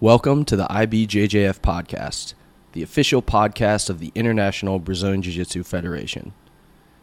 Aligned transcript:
Welcome 0.00 0.44
to 0.46 0.56
the 0.56 0.66
IBJJF 0.66 1.60
podcast, 1.60 2.34
the 2.72 2.82
official 2.82 3.22
podcast 3.22 3.88
of 3.88 4.00
the 4.00 4.10
International 4.16 4.80
Brazilian 4.80 5.22
Jiu 5.22 5.32
Jitsu 5.32 5.62
Federation. 5.62 6.32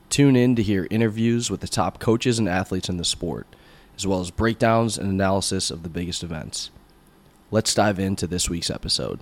Tune 0.09 0.36
in 0.36 0.57
to 0.57 0.62
hear 0.62 0.88
interviews 0.91 1.49
with 1.49 1.62
the 1.62 1.69
top 1.69 1.99
coaches 1.99 2.38
and 2.38 2.49
athletes 2.49 2.89
in 2.89 2.97
the 2.97 3.05
sport, 3.05 3.47
as 3.96 4.05
well 4.05 4.19
as 4.19 4.29
breakdowns 4.29 4.97
and 4.97 5.09
analysis 5.09 5.71
of 5.71 5.83
the 5.83 5.89
biggest 5.89 6.21
events. 6.21 6.69
Let's 7.49 7.73
dive 7.73 7.97
into 7.97 8.27
this 8.27 8.50
week's 8.50 8.70
episode. 8.70 9.21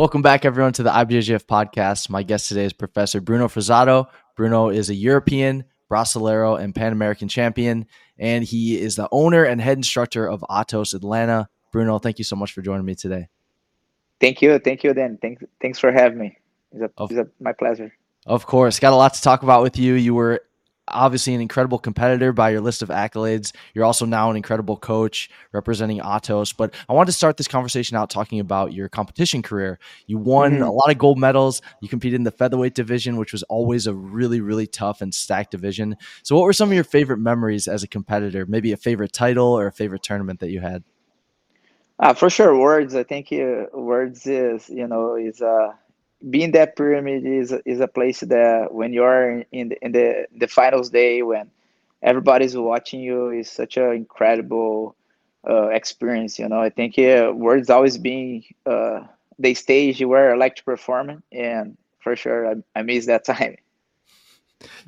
Welcome 0.00 0.22
back, 0.22 0.46
everyone, 0.46 0.72
to 0.72 0.82
the 0.82 0.88
IBJJF 0.88 1.44
podcast. 1.44 2.08
My 2.08 2.22
guest 2.22 2.48
today 2.48 2.64
is 2.64 2.72
Professor 2.72 3.20
Bruno 3.20 3.48
Frazatto. 3.48 4.06
Bruno 4.34 4.70
is 4.70 4.88
a 4.88 4.94
European, 4.94 5.62
Brasileiro, 5.90 6.58
and 6.58 6.74
Pan 6.74 6.92
American 6.92 7.28
champion, 7.28 7.84
and 8.18 8.42
he 8.42 8.80
is 8.80 8.96
the 8.96 9.10
owner 9.12 9.44
and 9.44 9.60
head 9.60 9.76
instructor 9.76 10.26
of 10.26 10.42
Atos 10.48 10.94
Atlanta. 10.94 11.50
Bruno, 11.70 11.98
thank 11.98 12.16
you 12.16 12.24
so 12.24 12.34
much 12.34 12.52
for 12.52 12.62
joining 12.62 12.86
me 12.86 12.94
today. 12.94 13.28
Thank 14.22 14.40
you. 14.40 14.58
Thank 14.58 14.84
you, 14.84 14.94
Dan. 14.94 15.18
Thanks, 15.20 15.44
thanks 15.60 15.78
for 15.78 15.92
having 15.92 16.18
me. 16.18 16.38
It's, 16.72 16.80
a, 16.80 16.90
of, 16.96 17.10
it's 17.10 17.20
a, 17.20 17.28
my 17.38 17.52
pleasure. 17.52 17.92
Of 18.24 18.46
course. 18.46 18.80
Got 18.80 18.94
a 18.94 18.96
lot 18.96 19.12
to 19.12 19.20
talk 19.20 19.42
about 19.42 19.62
with 19.62 19.78
you. 19.78 19.92
You 19.96 20.14
were 20.14 20.40
obviously 20.92 21.34
an 21.34 21.40
incredible 21.40 21.78
competitor 21.78 22.32
by 22.32 22.50
your 22.50 22.60
list 22.60 22.82
of 22.82 22.88
accolades. 22.88 23.52
You're 23.74 23.84
also 23.84 24.06
now 24.06 24.30
an 24.30 24.36
incredible 24.36 24.76
coach 24.76 25.30
representing 25.52 26.00
Atos. 26.00 26.54
But 26.56 26.74
I 26.88 26.92
wanted 26.92 27.06
to 27.06 27.12
start 27.12 27.36
this 27.36 27.48
conversation 27.48 27.96
out 27.96 28.10
talking 28.10 28.40
about 28.40 28.72
your 28.72 28.88
competition 28.88 29.42
career. 29.42 29.78
You 30.06 30.18
won 30.18 30.54
mm-hmm. 30.54 30.62
a 30.62 30.70
lot 30.70 30.90
of 30.90 30.98
gold 30.98 31.18
medals. 31.18 31.62
You 31.80 31.88
competed 31.88 32.16
in 32.16 32.24
the 32.24 32.30
featherweight 32.30 32.74
division, 32.74 33.16
which 33.16 33.32
was 33.32 33.42
always 33.44 33.86
a 33.86 33.94
really, 33.94 34.40
really 34.40 34.66
tough 34.66 35.00
and 35.00 35.14
stacked 35.14 35.50
division. 35.50 35.96
So, 36.22 36.36
what 36.36 36.44
were 36.44 36.52
some 36.52 36.70
of 36.70 36.74
your 36.74 36.84
favorite 36.84 37.18
memories 37.18 37.68
as 37.68 37.82
a 37.82 37.88
competitor? 37.88 38.46
Maybe 38.46 38.72
a 38.72 38.76
favorite 38.76 39.12
title 39.12 39.46
or 39.46 39.66
a 39.66 39.72
favorite 39.72 40.02
tournament 40.02 40.40
that 40.40 40.50
you 40.50 40.60
had? 40.60 40.84
Uh, 41.98 42.14
for 42.14 42.30
sure, 42.30 42.56
Worlds. 42.56 42.94
I 42.94 43.02
think 43.02 43.30
uh, 43.30 43.66
Worlds 43.74 44.26
is 44.26 44.70
you 44.70 44.86
know 44.86 45.16
is 45.16 45.42
uh 45.42 45.72
being 46.28 46.52
that 46.52 46.76
pyramid 46.76 47.24
is 47.24 47.52
is 47.64 47.80
a 47.80 47.88
place 47.88 48.20
that 48.20 48.72
when 48.72 48.92
you're 48.92 49.44
in 49.52 49.68
the, 49.70 49.84
in 49.84 49.92
the 49.92 50.26
the 50.36 50.46
finals 50.46 50.90
day 50.90 51.22
when 51.22 51.50
everybody's 52.02 52.56
watching 52.56 53.00
you 53.00 53.30
is 53.30 53.50
such 53.50 53.76
an 53.76 53.92
incredible 53.92 54.94
uh, 55.48 55.68
experience. 55.68 56.38
You 56.38 56.48
know, 56.48 56.60
I 56.60 56.70
think 56.70 56.98
uh, 56.98 57.32
Worlds 57.34 57.70
always 57.70 57.96
being 57.98 58.44
uh, 58.66 59.00
the 59.38 59.54
stage 59.54 60.02
where 60.02 60.32
I 60.32 60.36
like 60.36 60.56
to 60.56 60.64
perform, 60.64 61.22
and 61.32 61.76
for 62.00 62.16
sure 62.16 62.48
I, 62.48 62.54
I 62.74 62.82
miss 62.82 63.06
that 63.06 63.24
time. 63.24 63.56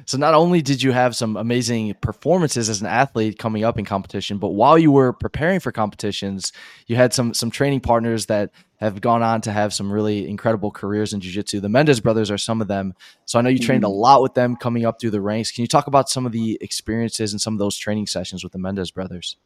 So 0.06 0.18
not 0.18 0.34
only 0.34 0.60
did 0.60 0.82
you 0.82 0.92
have 0.92 1.16
some 1.16 1.36
amazing 1.36 1.94
performances 1.94 2.68
as 2.68 2.80
an 2.80 2.86
athlete 2.86 3.38
coming 3.38 3.64
up 3.64 3.78
in 3.78 3.84
competition, 3.84 4.38
but 4.38 4.48
while 4.48 4.78
you 4.78 4.92
were 4.92 5.12
preparing 5.12 5.60
for 5.60 5.72
competitions, 5.72 6.52
you 6.86 6.96
had 6.96 7.14
some 7.14 7.32
some 7.34 7.50
training 7.50 7.80
partners 7.80 8.26
that 8.26 8.50
have 8.76 9.00
gone 9.00 9.22
on 9.22 9.40
to 9.42 9.52
have 9.52 9.72
some 9.72 9.90
really 9.90 10.28
incredible 10.28 10.70
careers 10.70 11.12
in 11.12 11.20
jiu-jitsu. 11.20 11.60
The 11.60 11.68
Mendes 11.68 12.00
brothers 12.00 12.30
are 12.30 12.38
some 12.38 12.60
of 12.60 12.66
them. 12.66 12.94
So 13.26 13.38
I 13.38 13.42
know 13.42 13.48
you 13.48 13.60
trained 13.60 13.84
a 13.84 13.86
mm-hmm. 13.86 13.96
lot 13.96 14.22
with 14.22 14.34
them 14.34 14.56
coming 14.56 14.84
up 14.84 15.00
through 15.00 15.10
the 15.10 15.20
ranks. 15.20 15.52
Can 15.52 15.62
you 15.62 15.68
talk 15.68 15.86
about 15.86 16.10
some 16.10 16.26
of 16.26 16.32
the 16.32 16.58
experiences 16.60 17.32
and 17.32 17.40
some 17.40 17.54
of 17.54 17.60
those 17.60 17.76
training 17.76 18.08
sessions 18.08 18.42
with 18.42 18.52
the 18.52 18.58
Mendes 18.58 18.90
brothers? 18.90 19.36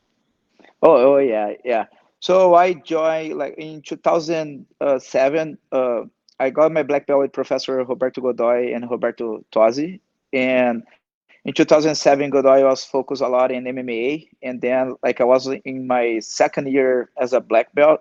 Oh, 0.83 1.15
oh 1.15 1.19
yeah, 1.19 1.53
yeah. 1.65 1.85
So 2.21 2.55
I 2.55 2.73
joined 2.73 3.37
like 3.37 3.57
in 3.59 3.83
2007. 3.83 5.59
Uh, 5.71 6.01
I 6.39 6.51
got 6.51 6.73
my 6.73 6.83
black 6.83 7.07
belt 7.07 7.21
with 7.21 7.33
Professor 7.33 7.77
Roberto 7.77 8.21
Godoy 8.21 8.75
and 8.75 8.91
Roberto 8.91 9.45
Tosi 9.53 10.01
and 10.37 10.85
in 11.45 11.55
2007 11.55 12.31
godoy 12.31 12.63
was 12.65 12.85
focused 12.85 13.23
a 13.23 13.29
lot 13.29 13.53
in 13.53 13.65
mma 13.65 14.29
and 14.43 14.61
then 14.63 14.95
like 15.03 15.21
i 15.21 15.25
was 15.25 15.49
in 15.65 15.87
my 15.87 16.19
second 16.21 16.69
year 16.69 17.11
as 17.19 17.33
a 17.35 17.41
black 17.41 17.75
belt. 17.75 18.01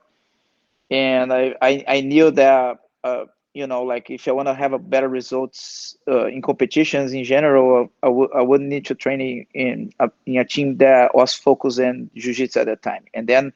And 0.91 1.33
i 1.33 1.55
i, 1.61 1.83
I 1.87 2.01
knew 2.01 2.31
that 2.31 2.79
uh, 3.03 3.25
you 3.53 3.67
know 3.67 3.83
like 3.83 4.09
if 4.09 4.27
i 4.27 4.31
want 4.31 4.47
to 4.47 4.55
have 4.55 4.73
a 4.73 4.79
better 4.79 5.09
results 5.09 5.97
uh, 6.07 6.27
in 6.27 6.41
competitions 6.41 7.13
in 7.13 7.23
general 7.23 7.89
I, 8.03 8.07
w- 8.07 8.29
I 8.35 8.41
would 8.41 8.61
need 8.61 8.85
to 8.87 8.95
train 8.95 9.45
in 9.53 9.91
a, 9.99 10.09
in 10.25 10.37
a 10.37 10.45
team 10.45 10.77
that 10.77 11.15
was 11.15 11.33
focused 11.33 11.79
in 11.79 12.09
jiu-jitsu 12.15 12.59
at 12.61 12.67
that 12.67 12.83
time. 12.83 13.05
And 13.13 13.27
then 13.27 13.53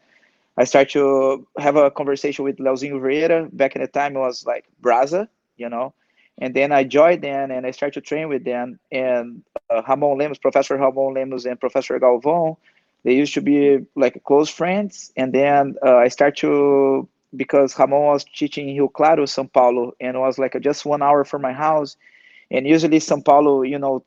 i 0.58 0.64
started 0.66 0.92
to 0.94 1.48
have 1.58 1.76
a 1.78 1.92
conversation 1.92 2.46
with 2.46 2.58
leozinho 2.58 3.00
vieira. 3.02 3.50
Back 3.56 3.76
in 3.76 3.82
the 3.82 3.88
time 3.88 4.16
it 4.16 4.20
was 4.20 4.46
like 4.46 4.66
brasa 4.82 5.28
you 5.58 5.70
know 5.70 5.94
and 6.40 6.54
then 6.54 6.72
I 6.72 6.86
joined 6.86 7.22
them 7.22 7.52
and 7.52 7.66
I 7.66 7.72
started 7.72 7.96
to 7.96 8.02
train 8.02 8.30
with 8.30 8.46
them. 8.46 8.80
And 8.92 9.44
uh, 9.70 9.82
Ramon 9.88 10.18
Lemos, 10.18 10.38
Professor 10.38 10.78
Ramon 10.78 11.14
Lemos, 11.14 11.46
and 11.46 11.60
Professor 11.60 12.00
Galvão, 12.00 12.58
they 13.04 13.14
used 13.14 13.34
to 13.34 13.42
be 13.42 13.80
like 13.96 14.24
close 14.24 14.50
friends. 14.50 15.12
And 15.18 15.34
then 15.34 15.76
uh, 15.86 15.98
I 15.98 16.08
started 16.08 16.38
to 16.38 17.08
because 17.36 17.78
Ramon 17.78 18.06
was 18.06 18.24
teaching 18.24 18.70
in 18.70 18.76
Rio 18.76 18.88
Claro, 18.88 19.26
São 19.26 19.52
Paulo, 19.52 19.94
and 20.00 20.16
it 20.16 20.20
was 20.20 20.40
like 20.40 20.60
just 20.62 20.86
one 20.86 21.02
hour 21.02 21.26
from 21.26 21.42
my 21.42 21.54
house. 21.54 21.98
And 22.50 22.66
usually 22.66 23.00
São 23.00 23.24
Paulo, 23.24 23.62
you 23.64 23.78
know, 23.78 24.04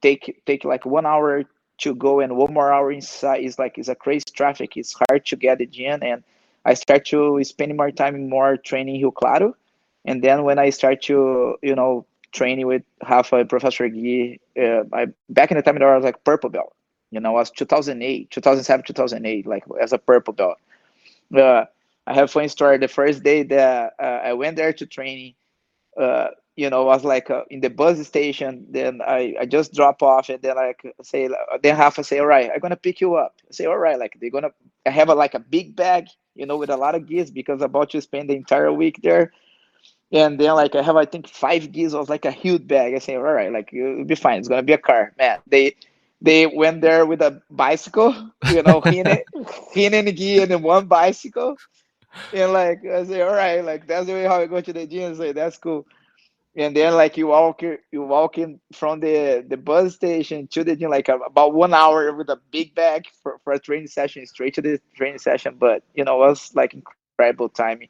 take 0.00 0.42
take 0.46 0.64
like 0.64 0.86
one 0.86 1.06
hour 1.06 1.44
to 1.78 1.94
go 1.96 2.20
and 2.20 2.36
one 2.36 2.54
more 2.54 2.72
hour 2.72 2.92
inside 2.92 3.42
is 3.42 3.58
like 3.58 3.78
it's 3.78 3.88
a 3.88 3.96
crazy 3.96 4.24
traffic. 4.32 4.76
It's 4.76 4.94
hard 5.08 5.26
to 5.26 5.36
get 5.36 5.60
it 5.60 5.74
in. 5.74 6.04
And 6.04 6.22
I 6.64 6.74
start 6.74 7.04
to 7.06 7.42
spend 7.42 7.76
more 7.76 7.90
time 7.90 8.14
in 8.14 8.30
more 8.30 8.56
training 8.56 9.00
Rio 9.00 9.10
Claro 9.10 9.56
and 10.04 10.22
then 10.22 10.44
when 10.44 10.58
I 10.58 10.70
start 10.70 11.02
to, 11.02 11.56
you 11.62 11.74
know, 11.74 12.06
training 12.32 12.66
with 12.66 12.82
Rafa 13.08 13.44
Professor 13.44 13.88
Gui, 13.88 14.40
uh, 14.60 14.84
I, 14.92 15.06
back 15.30 15.50
in 15.50 15.56
the 15.56 15.62
time 15.62 15.80
I 15.80 15.96
was 15.96 16.04
like 16.04 16.24
purple 16.24 16.50
belt, 16.50 16.74
you 17.10 17.20
know, 17.20 17.30
I 17.30 17.32
was 17.32 17.50
2008, 17.50 18.30
2007, 18.30 18.84
2008, 18.86 19.46
like 19.46 19.64
as 19.80 19.92
a 19.92 19.98
purple 19.98 20.34
belt. 20.34 20.58
Uh, 21.36 21.64
I 22.06 22.14
have 22.14 22.30
funny 22.30 22.48
story. 22.48 22.78
The 22.78 22.88
first 22.88 23.22
day 23.22 23.42
that 23.44 23.94
uh, 23.98 24.02
I 24.24 24.32
went 24.34 24.56
there 24.56 24.72
to 24.74 24.86
training, 24.86 25.34
uh, 25.98 26.28
you 26.56 26.70
know, 26.70 26.82
I 26.82 26.94
was 26.94 27.04
like 27.04 27.30
uh, 27.30 27.44
in 27.50 27.60
the 27.60 27.70
bus 27.70 28.06
station. 28.06 28.66
Then 28.70 29.00
I, 29.02 29.34
I 29.40 29.46
just 29.46 29.72
drop 29.74 30.02
off, 30.02 30.28
and 30.28 30.42
then 30.42 30.58
I 30.58 30.74
say, 31.02 31.28
then 31.62 31.78
Rafa 31.78 32.04
say, 32.04 32.18
all 32.18 32.26
right, 32.26 32.50
I'm 32.52 32.60
gonna 32.60 32.76
pick 32.76 33.00
you 33.00 33.14
up. 33.16 33.34
I 33.48 33.52
say, 33.52 33.66
all 33.66 33.78
right, 33.78 33.98
like 33.98 34.16
they're 34.20 34.30
gonna. 34.30 34.50
I 34.86 34.90
have 34.90 35.08
a, 35.08 35.14
like 35.14 35.34
a 35.34 35.40
big 35.40 35.74
bag, 35.76 36.08
you 36.34 36.46
know, 36.46 36.56
with 36.56 36.70
a 36.70 36.76
lot 36.76 36.94
of 36.94 37.06
gifts 37.08 37.30
because 37.30 37.60
I'm 37.60 37.66
about 37.70 37.90
to 37.90 38.00
spend 38.00 38.30
the 38.30 38.36
entire 38.36 38.72
week 38.72 39.00
there 39.02 39.32
and 40.14 40.40
then 40.40 40.54
like 40.56 40.76
I 40.76 40.82
have 40.82 40.96
I 40.96 41.06
think 41.06 41.28
five 41.28 41.68
of 41.94 42.10
like 42.10 42.26
a 42.26 42.32
huge 42.32 42.68
bag. 42.68 42.94
I 42.94 42.98
say, 43.00 43.16
all 43.16 43.22
right, 43.24 43.52
like 43.52 43.72
you'll 43.72 44.06
be 44.06 44.16
fine. 44.16 44.40
It's 44.40 44.48
gonna 44.48 44.62
be 44.62 44.74
a 44.74 44.78
car, 44.78 45.14
man. 45.18 45.40
They 45.46 45.74
they 46.22 46.46
went 46.46 46.80
there 46.82 47.04
with 47.06 47.22
a 47.22 47.42
bicycle, 47.50 48.14
you 48.48 48.62
know, 48.62 48.80
Hine, 48.80 49.18
Hine 49.74 49.94
and 49.94 50.16
Gui 50.16 50.40
and 50.40 50.64
one 50.64 50.86
bicycle. 50.86 51.56
And 52.32 52.52
like 52.52 52.84
I 52.86 53.04
say, 53.04 53.22
all 53.22 53.34
right, 53.34 53.64
like 53.64 53.86
that's 53.88 54.06
the 54.06 54.12
way 54.14 54.24
how 54.24 54.40
I 54.40 54.46
go 54.46 54.60
to 54.60 54.72
the 54.72 54.86
gym. 54.86 55.14
Say 55.16 55.32
that's 55.32 55.58
cool. 55.58 55.86
And 56.56 56.76
then 56.76 56.94
like 56.94 57.16
you 57.16 57.28
walk 57.28 57.62
you 57.62 58.02
walk 58.02 58.38
in 58.38 58.60
from 58.72 59.00
the 59.00 59.44
the 59.48 59.56
bus 59.56 59.94
station 59.94 60.48
to 60.48 60.64
the 60.64 60.76
gym 60.76 60.90
like 60.90 61.08
about 61.08 61.54
one 61.54 61.74
hour 61.74 62.12
with 62.14 62.28
a 62.30 62.40
big 62.50 62.74
bag 62.74 63.06
for, 63.22 63.38
for 63.44 63.52
a 63.54 63.58
training 63.58 63.88
session 63.88 64.26
straight 64.26 64.54
to 64.54 64.62
the 64.62 64.80
training 64.96 65.18
session. 65.18 65.56
But 65.58 65.84
you 65.94 66.04
know, 66.04 66.22
it 66.22 66.28
was 66.28 66.54
like 66.54 66.74
incredible 66.74 67.48
timing 67.48 67.88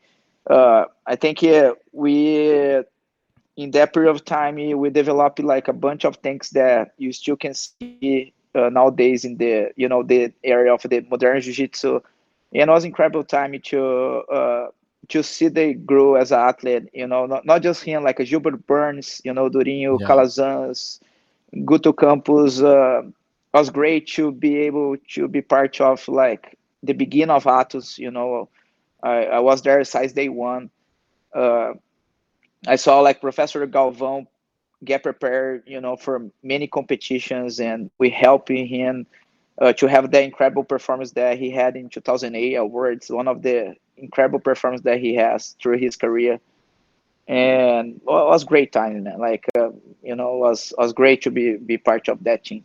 uh, 0.49 0.85
I 1.07 1.17
think 1.17 1.41
we 1.93 2.83
in 3.57 3.71
that 3.71 3.93
period 3.93 4.11
of 4.11 4.25
time 4.25 4.57
we 4.57 4.91
developed 4.91 5.39
like 5.41 5.69
a 5.69 5.73
bunch 5.73 6.05
of 6.05 6.17
things 6.17 6.51
that 6.51 6.93
you 6.99 7.13
still 7.13 7.37
can 7.37 7.55
see 7.55 8.33
uh, 8.55 8.69
nowadays 8.69 9.25
in 9.25 9.37
the 9.37 9.71
you 9.77 9.89
know 9.89 10.03
the 10.03 10.33
area 10.43 10.73
of 10.73 10.83
the 10.83 11.01
modern 11.11 11.41
jiu-jitsu 11.41 12.01
and 12.53 12.71
it 12.71 12.73
was 12.73 12.85
incredible 12.85 13.25
time 13.25 13.59
to 13.63 13.83
uh, 14.33 14.69
to 15.09 15.23
see 15.23 15.49
they 15.49 15.75
grow 15.75 16.15
as 16.15 16.33
an 16.33 16.41
athlete 16.41 16.89
you 16.93 17.07
know 17.07 17.27
not, 17.27 17.45
not 17.45 17.63
just 17.63 17.83
him 17.83 18.03
like 18.03 18.19
gilbert 18.19 18.67
burns 18.67 19.21
you 19.25 19.33
know 19.33 19.49
durinho 19.49 19.99
yeah. 20.01 20.07
calazans 20.07 21.01
guto 21.59 21.97
campos 21.97 22.63
uh, 22.63 23.03
was 23.53 23.71
great 23.71 24.07
to 24.09 24.33
be 24.33 24.57
able 24.59 24.97
to 25.09 25.29
be 25.29 25.41
part 25.41 25.81
of 25.81 26.07
like 26.09 26.59
the 26.83 26.93
beginning 26.93 27.31
of 27.31 27.45
atos 27.45 27.99
you 27.99 28.11
know 28.11 28.49
I, 29.05 29.27
I 29.27 29.39
was 29.41 29.63
there 29.63 29.85
since 29.85 30.13
day 30.13 30.29
one. 30.29 30.71
Uh, 31.35 31.75
I 32.67 32.77
saw 32.77 33.01
like 33.01 33.21
Professor 33.21 33.67
Galvão 33.67 34.27
get 34.85 35.03
prepared, 35.03 35.63
you 35.67 35.81
know, 35.81 35.97
for 35.97 36.31
many 36.43 36.67
competitions, 36.67 37.61
and 37.61 37.91
we 37.99 38.09
helping 38.11 38.67
him 38.67 39.07
uh, 39.61 39.73
to 39.75 39.87
have 39.87 40.11
the 40.11 40.23
incredible 40.23 40.65
performance 40.65 41.13
that 41.13 41.39
he 41.39 41.51
had 41.51 41.77
in 41.77 41.89
2008 41.91 42.55
awards. 42.55 43.11
One 43.11 43.29
of 43.29 43.43
the 43.43 43.77
incredible 43.99 44.41
performance 44.41 44.83
that 44.83 45.01
he 45.01 45.15
has 45.17 45.55
through 45.63 45.79
his 45.79 45.97
career, 45.97 46.41
and 47.29 48.01
well, 48.05 48.27
it 48.27 48.29
was 48.31 48.45
great 48.45 48.73
time, 48.73 49.03
man. 49.03 49.19
Like 49.19 49.45
uh, 49.55 49.71
you 50.03 50.17
know, 50.17 50.37
it 50.37 50.39
was 50.39 50.73
was 50.79 50.95
great 50.95 51.23
to 51.23 51.31
be 51.31 51.57
be 51.57 51.77
part 51.77 52.09
of 52.09 52.25
that 52.25 52.45
team. 52.45 52.65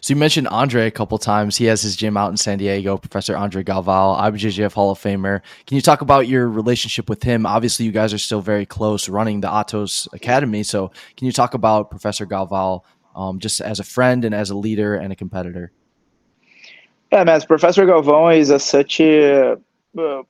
So 0.00 0.12
you 0.12 0.16
mentioned 0.16 0.48
Andre 0.48 0.86
a 0.86 0.90
couple 0.90 1.18
times. 1.18 1.56
He 1.56 1.64
has 1.66 1.82
his 1.82 1.96
gym 1.96 2.16
out 2.16 2.30
in 2.30 2.36
San 2.36 2.58
Diego, 2.58 2.96
Professor 2.96 3.36
Andre 3.36 3.62
Galvão, 3.62 4.18
IBJJF 4.20 4.72
Hall 4.72 4.90
of 4.90 4.98
Famer. 4.98 5.40
Can 5.66 5.76
you 5.76 5.82
talk 5.82 6.00
about 6.00 6.28
your 6.28 6.48
relationship 6.48 7.08
with 7.08 7.22
him? 7.22 7.46
Obviously, 7.46 7.86
you 7.86 7.92
guys 7.92 8.12
are 8.12 8.18
still 8.18 8.40
very 8.40 8.66
close 8.66 9.08
running 9.08 9.40
the 9.40 9.48
Atos 9.48 10.12
Academy. 10.12 10.62
So 10.62 10.90
can 11.16 11.26
you 11.26 11.32
talk 11.32 11.54
about 11.54 11.90
Professor 11.90 12.26
Galvão 12.26 12.82
um, 13.14 13.38
just 13.38 13.60
as 13.60 13.80
a 13.80 13.84
friend 13.84 14.24
and 14.24 14.34
as 14.34 14.50
a 14.50 14.56
leader 14.56 14.94
and 14.94 15.12
a 15.12 15.16
competitor? 15.16 15.72
Yeah, 17.12 17.24
man, 17.24 17.40
Professor 17.42 17.86
Galvão 17.86 18.36
is 18.36 18.50
a, 18.50 18.58
such 18.58 19.00
a 19.00 19.52
uh, 19.98 20.22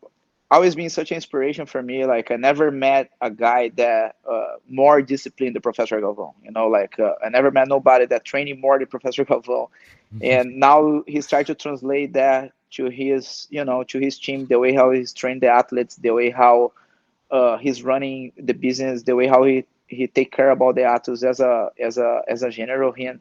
always 0.51 0.75
been 0.75 0.91
such 0.91 1.11
an 1.11 1.17
inspiration 1.17 1.67
for 1.67 1.83
me. 1.83 2.05
Like 2.05 2.31
I 2.31 2.37
never 2.37 2.71
met 2.71 3.11
a 3.21 3.31
guy 3.31 3.71
that 3.71 4.17
uh, 4.31 4.57
more 4.69 5.03
disciplined 5.03 5.55
than 5.55 5.63
Professor 5.63 6.01
Galvão. 6.01 6.35
You 6.43 6.53
know, 6.53 6.69
like 6.69 6.99
uh, 6.99 7.15
I 7.25 7.29
never 7.29 7.51
met 7.51 7.69
nobody 7.69 8.07
that 8.07 8.25
training 8.25 8.61
more 8.61 8.79
than 8.79 8.87
Professor 8.87 9.25
Galvão. 9.31 9.69
Mm-hmm. 10.15 10.19
And 10.23 10.57
now 10.61 11.03
he's 11.07 11.27
trying 11.27 11.47
to 11.47 11.55
translate 11.55 12.13
that 12.13 12.53
to 12.73 12.87
his, 12.87 13.47
you 13.51 13.65
know, 13.65 13.83
to 13.85 13.99
his 13.99 14.19
team, 14.19 14.47
the 14.47 14.59
way 14.59 14.73
how 14.73 14.91
he's 14.91 15.13
trained 15.13 15.41
the 15.41 15.49
athletes, 15.49 15.97
the 15.97 16.11
way 16.11 16.31
how 16.31 16.73
uh, 17.31 17.57
he's 17.59 17.83
running 17.83 18.33
the 18.37 18.55
business, 18.55 19.03
the 19.03 19.17
way 19.17 19.27
how 19.27 19.45
he 19.45 19.65
he 19.89 20.07
take 20.09 20.33
care 20.33 20.51
about 20.51 20.75
the 20.75 20.83
athletes 20.83 21.23
as 21.23 21.41
a 21.41 21.71
as 21.81 21.99
a 21.99 22.23
as 22.29 22.43
a 22.43 22.51
general 22.51 22.93
him, 22.93 23.21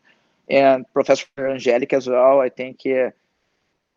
and 0.49 0.85
Professor 0.93 1.27
Angelic 1.39 1.93
as 1.93 2.07
well. 2.07 2.41
I 2.41 2.49
think 2.49 2.81
uh, 2.85 3.09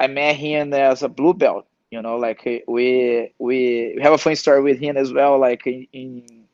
I 0.00 0.06
met 0.06 0.36
him 0.36 0.72
as 0.72 1.02
a 1.02 1.08
blue 1.08 1.34
belt 1.34 1.66
you 1.90 2.02
know 2.02 2.16
like 2.16 2.64
we 2.66 3.32
we 3.38 3.98
have 4.00 4.12
a 4.12 4.18
funny 4.18 4.36
story 4.36 4.62
with 4.62 4.78
him 4.78 4.96
as 4.96 5.12
well 5.12 5.38
like 5.38 5.66
in, 5.66 5.86
in 5.92 6.44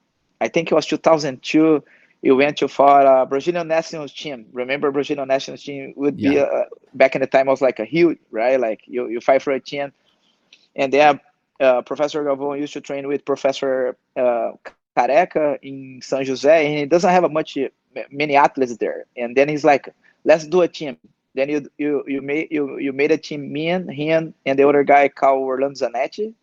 i 0.40 0.48
think 0.48 0.70
it 0.70 0.74
was 0.74 0.86
2002 0.86 1.82
we 2.24 2.30
went 2.32 2.56
to 2.56 2.68
fight 2.68 3.04
a 3.04 3.26
brazilian 3.26 3.68
national 3.68 4.08
team. 4.08 4.46
Remember 4.52 4.90
brazilian 4.90 5.28
national 5.28 5.58
team 5.58 5.92
would 5.96 6.18
yeah. 6.18 6.30
be 6.30 6.38
uh, 6.38 6.64
back 6.94 7.14
in 7.14 7.20
the 7.20 7.26
time 7.26 7.46
was 7.46 7.60
like 7.60 7.78
a 7.78 7.84
huge 7.84 8.18
right? 8.30 8.58
Like 8.58 8.80
you, 8.86 9.08
you 9.08 9.20
fight 9.20 9.42
for 9.42 9.52
a 9.52 9.60
team. 9.60 9.92
And 10.74 10.92
then 10.92 11.20
uh, 11.60 11.82
professor 11.82 12.24
galvão 12.24 12.58
used 12.58 12.72
to 12.72 12.80
train 12.80 13.06
with 13.06 13.24
professor 13.26 13.96
uh, 14.16 14.52
careca 14.96 15.58
in 15.62 16.00
san 16.02 16.24
jose 16.26 16.66
and 16.66 16.78
he 16.78 16.86
doesn't 16.86 17.10
have 17.10 17.24
a 17.24 17.28
much 17.28 17.58
many 18.10 18.36
athletes 18.36 18.76
there. 18.78 19.04
And 19.16 19.36
then 19.36 19.48
he's 19.48 19.64
like 19.64 19.94
let's 20.24 20.46
do 20.46 20.62
a 20.62 20.68
team 20.68 20.96
then 21.34 21.48
you 21.48 21.68
you 21.78 22.04
you 22.06 22.22
made 22.22 22.48
you 22.50 22.78
you 22.78 22.92
made 22.92 23.12
a 23.12 23.18
team, 23.18 23.52
me 23.52 23.68
and 23.68 23.90
him 23.90 24.34
and 24.46 24.58
the 24.58 24.68
other 24.68 24.84
guy 24.84 25.08
called 25.08 25.42
Orlando 25.42 25.74
Zanetti, 25.78 26.34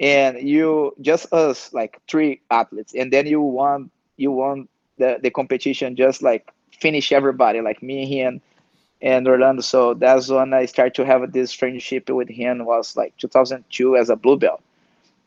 and 0.00 0.38
you 0.48 0.94
just 1.00 1.32
us 1.32 1.72
like 1.72 1.98
three 2.08 2.40
athletes, 2.50 2.94
and 2.94 3.12
then 3.12 3.26
you 3.26 3.40
won 3.40 3.90
you 4.16 4.30
won 4.32 4.68
the 4.98 5.18
the 5.22 5.30
competition 5.30 5.96
just 5.96 6.22
like 6.22 6.50
finish 6.80 7.12
everybody 7.12 7.60
like 7.60 7.82
me 7.82 8.02
and 8.02 8.08
him 8.12 8.42
and 9.02 9.28
Orlando. 9.28 9.62
So 9.62 9.94
that's 9.94 10.28
when 10.28 10.52
I 10.54 10.66
started 10.66 10.94
to 10.96 11.06
have 11.06 11.32
this 11.32 11.52
friendship 11.52 12.08
with 12.10 12.28
him 12.28 12.64
was 12.64 12.96
like 12.96 13.16
2002 13.18 13.96
as 13.96 14.10
a 14.10 14.16
blue 14.16 14.36
belt, 14.38 14.62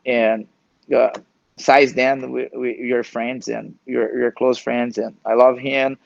and 0.06 0.48
uh, 0.95 1.12
since 1.57 1.94
then 1.94 2.31
we, 2.31 2.50
we 2.56 2.78
you're 2.78 3.04
friends 3.04 3.48
and 3.48 3.75
you're 3.86 4.18
you're 4.18 4.31
close 4.31 4.57
friends, 4.57 4.98
and 4.98 5.16
I 5.25 5.34
love 5.36 5.57
him 5.57 5.98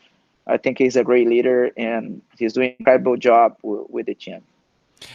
I 0.48 0.58
think 0.58 0.78
he's 0.78 0.96
a 0.96 1.04
great 1.04 1.28
leader 1.28 1.72
and 1.78 2.22
he's 2.38 2.54
doing 2.54 2.70
an 2.70 2.76
incredible 2.80 3.18
job 3.18 3.58
w- 3.62 3.88
with 3.90 4.08
the 4.08 4.16
team. 4.16 4.42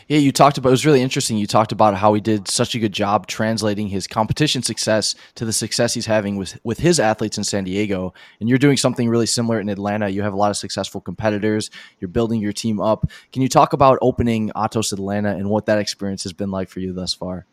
Yeah, 0.07 0.19
you 0.19 0.33
talked 0.33 0.59
about 0.59 0.69
it 0.69 0.73
was 0.73 0.87
really 0.87 1.03
interesting. 1.03 1.37
You 1.37 1.47
talked 1.47 1.73
about 1.73 1.95
how 1.95 2.13
he 2.15 2.21
did 2.21 2.49
such 2.49 2.75
a 2.75 2.79
good 2.79 2.93
job 2.93 3.27
translating 3.27 3.89
his 3.89 4.07
competition 4.07 4.63
success 4.63 5.15
to 5.35 5.45
the 5.45 5.53
success 5.53 5.95
he's 5.95 6.07
having 6.07 6.37
with 6.37 6.59
with 6.65 6.79
his 6.79 7.01
athletes 7.01 7.39
in 7.39 7.45
San 7.45 7.65
Diego. 7.65 8.13
And 8.41 8.49
you're 8.49 8.59
doing 8.59 8.77
something 8.77 9.09
really 9.09 9.27
similar 9.27 9.61
in 9.61 9.69
Atlanta. 9.69 10.09
You 10.09 10.23
have 10.23 10.33
a 10.33 10.37
lot 10.37 10.51
of 10.51 10.57
successful 10.57 11.01
competitors. 11.01 11.71
You're 12.01 12.09
building 12.09 12.41
your 12.41 12.53
team 12.53 12.81
up. 12.81 13.11
Can 13.33 13.43
you 13.43 13.49
talk 13.49 13.73
about 13.73 13.99
opening 14.03 14.51
Atos 14.51 14.93
Atlanta 14.93 15.31
and 15.31 15.49
what 15.49 15.67
that 15.67 15.79
experience 15.79 16.23
has 16.25 16.33
been 16.33 16.51
like 16.51 16.69
for 16.69 16.81
you 16.81 16.93
thus 16.93 17.15
far? 17.15 17.47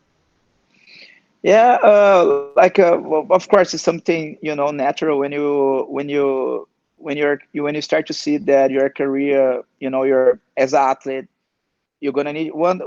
Yeah, 1.42 1.78
uh, 1.82 2.48
like 2.56 2.78
uh, 2.78 2.98
well, 3.00 3.26
of 3.30 3.48
course, 3.48 3.72
it's 3.72 3.82
something 3.82 4.36
you 4.42 4.54
know 4.54 4.70
natural 4.70 5.18
when 5.18 5.32
you 5.32 5.86
when 5.88 6.08
you 6.08 6.68
when 6.96 7.16
you're 7.16 7.40
you, 7.52 7.62
when 7.64 7.74
you 7.74 7.82
start 7.82 8.06
to 8.08 8.14
see 8.14 8.38
that 8.38 8.70
your 8.70 8.88
career, 8.90 9.62
you 9.80 9.90
know, 9.90 10.04
you're 10.04 10.40
as 10.56 10.72
an 10.74 10.80
athlete, 10.80 11.26
you're 12.00 12.12
gonna 12.12 12.32
need 12.32 12.52
one. 12.52 12.80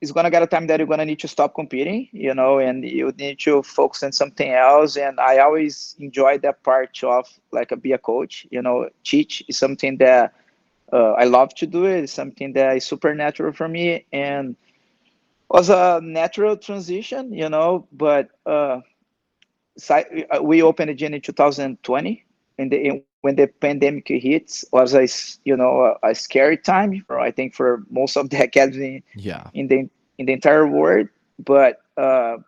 It's 0.00 0.12
gonna 0.12 0.30
get 0.30 0.42
a 0.42 0.46
time 0.46 0.66
that 0.68 0.78
you're 0.78 0.86
gonna 0.86 1.04
need 1.04 1.20
to 1.20 1.28
stop 1.28 1.54
competing, 1.54 2.08
you 2.12 2.34
know, 2.34 2.58
and 2.58 2.84
you 2.84 3.12
need 3.18 3.38
to 3.40 3.62
focus 3.62 4.02
on 4.02 4.12
something 4.12 4.50
else. 4.50 4.96
And 4.96 5.18
I 5.20 5.38
always 5.38 5.96
enjoy 5.98 6.38
that 6.38 6.62
part 6.62 7.02
of 7.02 7.26
like 7.52 7.72
a, 7.72 7.76
be 7.76 7.92
a 7.92 7.98
coach, 7.98 8.46
you 8.50 8.62
know, 8.62 8.88
teach 9.04 9.42
is 9.48 9.58
something 9.58 9.96
that 9.98 10.34
uh, 10.92 11.12
I 11.12 11.24
love 11.24 11.54
to 11.56 11.66
do. 11.66 11.86
It. 11.86 12.04
It's 12.04 12.12
something 12.12 12.52
that 12.54 12.76
is 12.76 12.84
super 12.86 13.14
natural 13.14 13.52
for 13.52 13.68
me, 13.68 14.06
and 14.12 14.56
was 15.48 15.68
a 15.70 16.00
natural 16.02 16.56
transition, 16.56 17.32
you 17.32 17.48
know. 17.48 17.86
But 17.92 18.30
uh, 18.46 18.80
we 20.42 20.62
opened 20.62 20.90
the 20.90 20.94
gym 20.94 21.14
in 21.14 21.20
2020 21.20 22.24
in 22.58 22.68
the 22.68 22.76
in, 22.76 23.02
when 23.22 23.36
the 23.36 23.46
pandemic 23.46 24.08
hits 24.08 24.64
was 24.72 24.94
a 24.94 25.08
you 25.44 25.56
know 25.56 25.96
a, 26.02 26.10
a, 26.10 26.14
scary 26.14 26.56
time 26.56 27.02
for 27.06 27.18
I 27.18 27.30
think 27.30 27.54
for 27.54 27.84
most 27.90 28.16
of 28.16 28.30
the 28.30 28.42
academy 28.48 29.02
yeah 29.14 29.50
in 29.54 29.68
the 29.68 29.88
in 30.18 30.26
the 30.26 30.32
entire 30.32 30.66
world. 30.66 31.08
But 31.38 31.80
uh, 31.96 32.38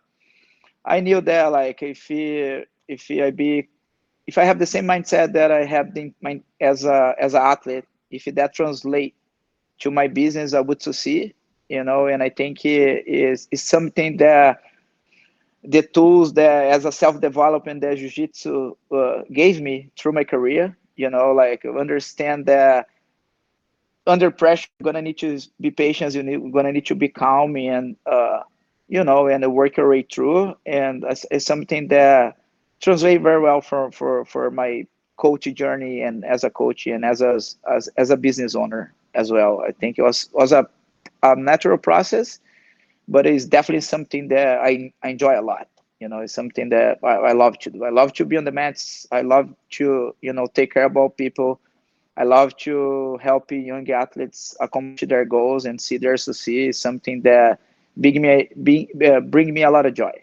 I 0.85 0.99
knew 0.99 1.21
that 1.21 1.51
like 1.51 1.81
if 1.81 2.03
he, 2.03 2.63
if 2.87 3.03
he, 3.03 3.23
I 3.23 3.31
be 3.31 3.69
if 4.27 4.37
I 4.37 4.43
have 4.43 4.59
the 4.59 4.65
same 4.65 4.85
mindset 4.85 5.33
that 5.33 5.51
I 5.51 5.65
have 5.65 5.93
the, 5.93 6.13
my, 6.21 6.41
as 6.59 6.85
a 6.85 7.15
as 7.19 7.33
an 7.33 7.41
athlete, 7.41 7.85
if 8.11 8.25
that 8.25 8.53
translate 8.53 9.15
to 9.79 9.91
my 9.91 10.07
business, 10.07 10.53
I 10.53 10.61
would 10.61 10.81
succeed. 10.81 11.33
You 11.69 11.83
know, 11.85 12.07
and 12.07 12.21
I 12.21 12.29
think 12.29 12.65
it 12.65 13.07
is 13.07 13.47
is 13.51 13.63
something 13.63 14.17
that 14.17 14.61
the 15.63 15.81
tools 15.81 16.33
that 16.33 16.65
as 16.71 16.85
a 16.85 16.91
self-development 16.91 17.81
that 17.81 17.97
jiu-jitsu 17.97 18.75
uh, 18.91 19.21
gave 19.31 19.61
me 19.61 19.89
through 19.97 20.11
my 20.11 20.23
career 20.23 20.75
you 20.95 21.09
know 21.09 21.31
like 21.31 21.63
understand 21.65 22.45
that 22.45 22.87
under 24.07 24.31
pressure 24.31 24.67
you're 24.79 24.85
gonna 24.85 25.01
need 25.01 25.17
to 25.17 25.39
be 25.59 25.69
patient 25.71 26.13
you're 26.13 26.49
gonna 26.51 26.71
need 26.71 26.85
to 26.85 26.95
be 26.95 27.07
calm 27.07 27.55
and 27.55 27.95
uh, 28.05 28.39
you 28.91 29.03
know 29.03 29.27
and 29.27 29.51
work 29.51 29.77
your 29.77 29.89
way 29.89 30.03
through. 30.03 30.53
And 30.65 31.03
it's, 31.09 31.25
it's 31.31 31.45
something 31.45 31.87
that 31.87 32.37
translate 32.81 33.21
very 33.21 33.41
well 33.41 33.61
for 33.61 33.91
for 33.91 34.25
for 34.25 34.51
my 34.51 34.85
coach 35.17 35.45
journey 35.53 36.01
and 36.01 36.25
as 36.25 36.43
a 36.43 36.49
coach 36.49 36.85
and 36.85 37.05
as 37.05 37.21
a 37.21 37.39
as, 37.71 37.89
as 37.97 38.09
a 38.11 38.17
business 38.17 38.53
owner 38.53 38.93
as 39.15 39.31
well. 39.31 39.63
I 39.67 39.71
think 39.71 39.97
it 39.97 40.03
was 40.03 40.29
was 40.33 40.51
a, 40.51 40.67
a 41.23 41.35
natural 41.35 41.77
process 41.77 42.39
but 43.11 43.27
it's 43.27 43.45
definitely 43.45 43.81
something 43.81 44.29
that 44.29 44.59
I, 44.59 44.93
I 45.03 45.09
enjoy 45.09 45.39
a 45.39 45.43
lot. 45.43 45.67
You 45.99 46.09
know, 46.09 46.19
it's 46.19 46.33
something 46.33 46.69
that 46.69 46.99
I, 47.03 47.15
I 47.31 47.33
love 47.33 47.59
to 47.59 47.69
do. 47.69 47.83
I 47.85 47.89
love 47.89 48.13
to 48.13 48.25
be 48.25 48.37
on 48.37 48.45
the 48.45 48.51
mats. 48.51 49.07
I 49.11 49.21
love 49.21 49.53
to, 49.71 50.15
you 50.21 50.33
know, 50.33 50.47
take 50.47 50.73
care 50.73 50.85
about 50.85 51.17
people. 51.17 51.59
I 52.17 52.23
love 52.23 52.55
to 52.57 53.17
help 53.21 53.51
young 53.51 53.89
athletes 53.91 54.55
accomplish 54.59 55.07
their 55.09 55.25
goals 55.25 55.65
and 55.65 55.79
see 55.79 55.97
their 55.97 56.17
success. 56.17 56.77
Something 56.77 57.21
that 57.23 57.59
bring 57.97 58.21
me, 58.21 58.49
bring, 58.55 58.87
uh, 59.05 59.19
bring 59.21 59.53
me 59.53 59.63
a 59.63 59.71
lot 59.71 59.85
of 59.85 59.93
joy. 59.93 60.13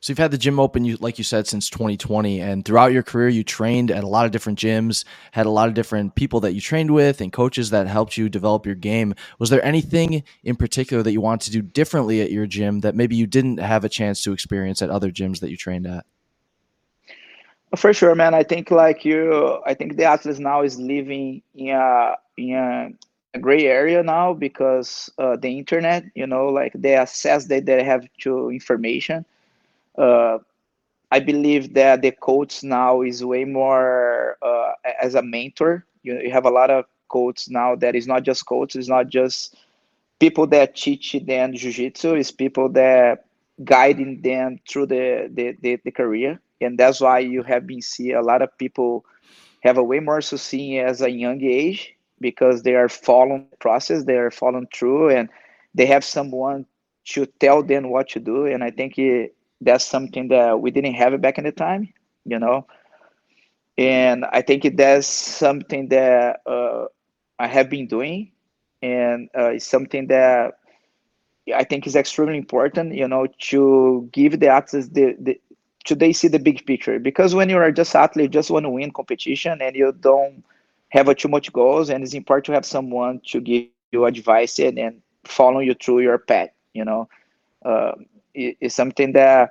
So 0.00 0.10
you've 0.10 0.18
had 0.18 0.30
the 0.30 0.38
gym 0.38 0.60
open, 0.60 0.84
you 0.84 0.96
like 1.00 1.18
you 1.18 1.24
said, 1.24 1.46
since 1.46 1.68
2020, 1.70 2.40
and 2.40 2.64
throughout 2.64 2.92
your 2.92 3.02
career, 3.02 3.28
you 3.28 3.42
trained 3.42 3.90
at 3.90 4.04
a 4.04 4.06
lot 4.06 4.26
of 4.26 4.32
different 4.32 4.58
gyms, 4.58 5.04
had 5.32 5.46
a 5.46 5.50
lot 5.50 5.68
of 5.68 5.74
different 5.74 6.14
people 6.14 6.40
that 6.40 6.52
you 6.52 6.60
trained 6.60 6.90
with, 6.90 7.20
and 7.20 7.32
coaches 7.32 7.70
that 7.70 7.86
helped 7.86 8.16
you 8.16 8.28
develop 8.28 8.66
your 8.66 8.74
game. 8.74 9.14
Was 9.38 9.50
there 9.50 9.64
anything 9.64 10.22
in 10.44 10.56
particular 10.56 11.02
that 11.02 11.12
you 11.12 11.20
wanted 11.20 11.46
to 11.46 11.52
do 11.52 11.62
differently 11.62 12.20
at 12.20 12.30
your 12.30 12.46
gym 12.46 12.80
that 12.80 12.94
maybe 12.94 13.16
you 13.16 13.26
didn't 13.26 13.58
have 13.58 13.84
a 13.84 13.88
chance 13.88 14.22
to 14.24 14.32
experience 14.32 14.82
at 14.82 14.90
other 14.90 15.10
gyms 15.10 15.40
that 15.40 15.50
you 15.50 15.56
trained 15.56 15.86
at? 15.86 16.04
For 17.76 17.92
sure, 17.92 18.14
man. 18.14 18.34
I 18.34 18.42
think 18.42 18.70
like 18.70 19.04
you, 19.04 19.62
I 19.64 19.74
think 19.74 19.96
the 19.96 20.04
athletes 20.04 20.40
now 20.40 20.62
is 20.62 20.78
living 20.78 21.42
in 21.54 21.70
a 21.70 22.16
in 22.36 22.54
a, 22.54 22.90
a 23.34 23.38
gray 23.38 23.66
area 23.66 24.02
now 24.02 24.32
because 24.32 25.08
uh, 25.18 25.36
the 25.36 25.56
internet, 25.58 26.04
you 26.14 26.26
know, 26.26 26.48
like 26.48 26.72
the 26.74 26.94
access 26.94 27.46
that 27.46 27.66
they 27.66 27.84
have 27.84 28.04
to 28.22 28.50
information 28.50 29.24
uh, 29.98 30.38
I 31.10 31.20
believe 31.20 31.74
that 31.74 32.02
the 32.02 32.12
coach 32.12 32.62
now 32.62 33.02
is 33.02 33.24
way 33.24 33.44
more 33.44 34.36
uh, 34.42 34.72
as 35.02 35.14
a 35.14 35.22
mentor. 35.22 35.84
You, 36.02 36.20
you 36.20 36.30
have 36.30 36.46
a 36.46 36.50
lot 36.50 36.70
of 36.70 36.84
coaches 37.08 37.48
now 37.50 37.74
that 37.76 37.94
is 37.96 38.06
not 38.06 38.22
just 38.22 38.46
coaches, 38.46 38.80
it's 38.80 38.88
not 38.88 39.08
just 39.08 39.56
people 40.20 40.46
that 40.48 40.76
teach 40.76 41.12
them 41.26 41.54
jiu-jitsu, 41.54 42.14
it's 42.14 42.30
people 42.30 42.68
that 42.70 43.24
guiding 43.64 44.22
them 44.22 44.60
through 44.68 44.86
the, 44.86 45.30
the, 45.32 45.56
the, 45.60 45.80
the 45.84 45.90
career. 45.90 46.40
And 46.60 46.78
that's 46.78 47.00
why 47.00 47.20
you 47.20 47.42
have 47.42 47.66
been 47.66 47.82
seeing 47.82 48.14
a 48.14 48.22
lot 48.22 48.42
of 48.42 48.56
people 48.58 49.04
have 49.62 49.78
a 49.78 49.82
way 49.82 50.00
more 50.00 50.20
succinct 50.20 50.86
as 50.86 51.02
a 51.02 51.10
young 51.10 51.42
age 51.42 51.94
because 52.20 52.62
they 52.62 52.74
are 52.74 52.88
following 52.88 53.46
the 53.50 53.56
process, 53.56 54.04
they 54.04 54.16
are 54.16 54.30
following 54.30 54.68
through, 54.72 55.10
and 55.10 55.28
they 55.74 55.86
have 55.86 56.04
someone 56.04 56.66
to 57.06 57.26
tell 57.40 57.62
them 57.62 57.90
what 57.90 58.08
to 58.10 58.20
do. 58.20 58.46
And 58.46 58.62
I 58.62 58.70
think 58.70 58.98
that's 59.60 59.84
something 59.84 60.28
that 60.28 60.60
we 60.60 60.70
didn't 60.70 60.94
have 60.94 61.20
back 61.20 61.38
in 61.38 61.44
the 61.44 61.52
time, 61.52 61.92
you 62.24 62.38
know. 62.38 62.66
And 63.78 64.24
I 64.32 64.42
think 64.42 64.64
it 64.64 64.76
that's 64.76 65.06
something 65.06 65.88
that 65.88 66.40
uh, 66.46 66.86
I 67.38 67.46
have 67.46 67.70
been 67.70 67.86
doing, 67.86 68.32
and 68.82 69.28
uh, 69.36 69.50
it's 69.50 69.66
something 69.66 70.06
that 70.08 70.54
I 71.54 71.64
think 71.64 71.86
is 71.86 71.96
extremely 71.96 72.36
important. 72.36 72.94
You 72.94 73.08
know, 73.08 73.26
to 73.50 74.08
give 74.12 74.38
the 74.40 74.48
athletes 74.48 74.88
the, 74.88 75.16
the 75.18 75.40
to 75.84 75.94
they 75.94 76.12
see 76.12 76.28
the 76.28 76.38
big 76.38 76.66
picture 76.66 76.98
because 76.98 77.34
when 77.34 77.48
you 77.48 77.56
are 77.58 77.72
just 77.72 77.94
athlete, 77.94 78.24
you 78.24 78.28
just 78.28 78.50
want 78.50 78.64
to 78.64 78.70
win 78.70 78.90
competition 78.92 79.60
and 79.60 79.74
you 79.76 79.92
don't 79.98 80.44
have 80.90 81.08
a 81.08 81.14
too 81.14 81.28
much 81.28 81.52
goals, 81.52 81.90
and 81.90 82.02
it's 82.04 82.14
important 82.14 82.46
to 82.46 82.52
have 82.52 82.66
someone 82.66 83.20
to 83.26 83.40
give 83.40 83.62
you 83.62 84.04
advice 84.06 84.58
and, 84.58 84.78
and 84.78 85.00
follow 85.24 85.60
you 85.60 85.74
through 85.74 86.00
your 86.00 86.18
path. 86.18 86.50
You 86.74 86.84
know, 86.84 87.08
uh, 87.64 87.92
it's 88.34 88.74
something 88.74 89.12
that 89.12 89.50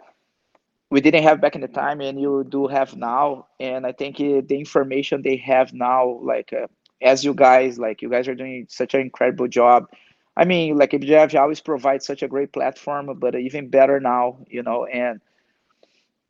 we 0.89 1.01
didn't 1.01 1.23
have 1.23 1.39
back 1.39 1.55
in 1.55 1.61
the 1.61 1.67
time 1.67 2.01
and 2.01 2.19
you 2.19 2.45
do 2.49 2.67
have 2.67 2.95
now. 2.95 3.47
And 3.59 3.85
i 3.85 3.91
think 3.91 4.17
the 4.17 4.57
information 4.57 5.21
they 5.21 5.37
have 5.37 5.73
now 5.73 6.19
like 6.21 6.53
uh, 6.53 6.67
as 7.01 7.23
you 7.23 7.33
guys 7.33 7.79
like 7.79 8.01
you 8.01 8.09
guys 8.09 8.27
are 8.27 8.35
doing 8.35 8.65
such 8.69 8.93
an 8.93 9.01
incredible 9.01 9.47
job. 9.47 9.87
I 10.35 10.45
mean 10.45 10.77
like 10.77 10.91
IBJJF 10.91 11.39
always 11.39 11.59
provides 11.59 12.05
such 12.05 12.23
a 12.23 12.27
great 12.27 12.53
platform 12.53 13.17
but 13.19 13.35
even 13.35 13.69
better 13.69 13.99
now 13.99 14.37
you 14.47 14.63
know 14.63 14.85
and 14.85 15.21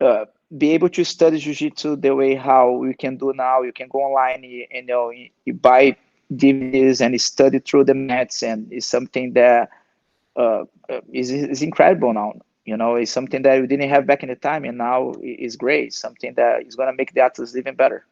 uh, 0.02 0.26
be 0.58 0.72
able 0.72 0.90
to 0.90 1.04
study 1.04 1.38
jiu-jitsu 1.38 1.98
the 1.98 2.16
way 2.16 2.36
how 2.36 2.72
we 2.72 2.94
can 2.94 3.18
do 3.18 3.34
now. 3.36 3.62
You 3.62 3.72
can 3.72 3.88
go 3.88 4.00
online 4.00 4.44
and 4.44 4.46
you 4.46 4.86
know 4.86 5.12
you 5.12 5.54
buy 5.54 5.96
DVDs 6.34 7.02
and 7.02 7.20
study 7.20 7.60
through 7.60 7.86
the 7.86 7.94
mats 7.94 8.44
and 8.44 8.72
it's 8.72 8.86
something 8.86 9.34
that 9.34 9.70
uh, 10.36 10.64
uh 10.90 11.02
is, 11.12 11.32
is 11.32 11.62
incredible 11.62 12.14
now 12.14 12.34
you 12.70 12.78
know, 12.78 12.98
it's 12.98 13.12
something 13.12 13.42
that 13.42 13.60
we 13.60 13.66
didn't 13.66 13.90
have 13.90 14.06
back 14.06 14.22
in 14.22 14.30
the 14.30 14.36
time, 14.36 14.64
and 14.64 14.78
now 14.78 15.14
is 15.24 15.56
great. 15.56 15.92
Something 15.92 16.36
that 16.36 16.68
is 16.68 16.76
going 16.76 16.88
to 16.88 16.96
make 16.96 17.12
the 17.16 17.22
athletes 17.22 17.56
even 17.58 17.74
better. 17.74 18.06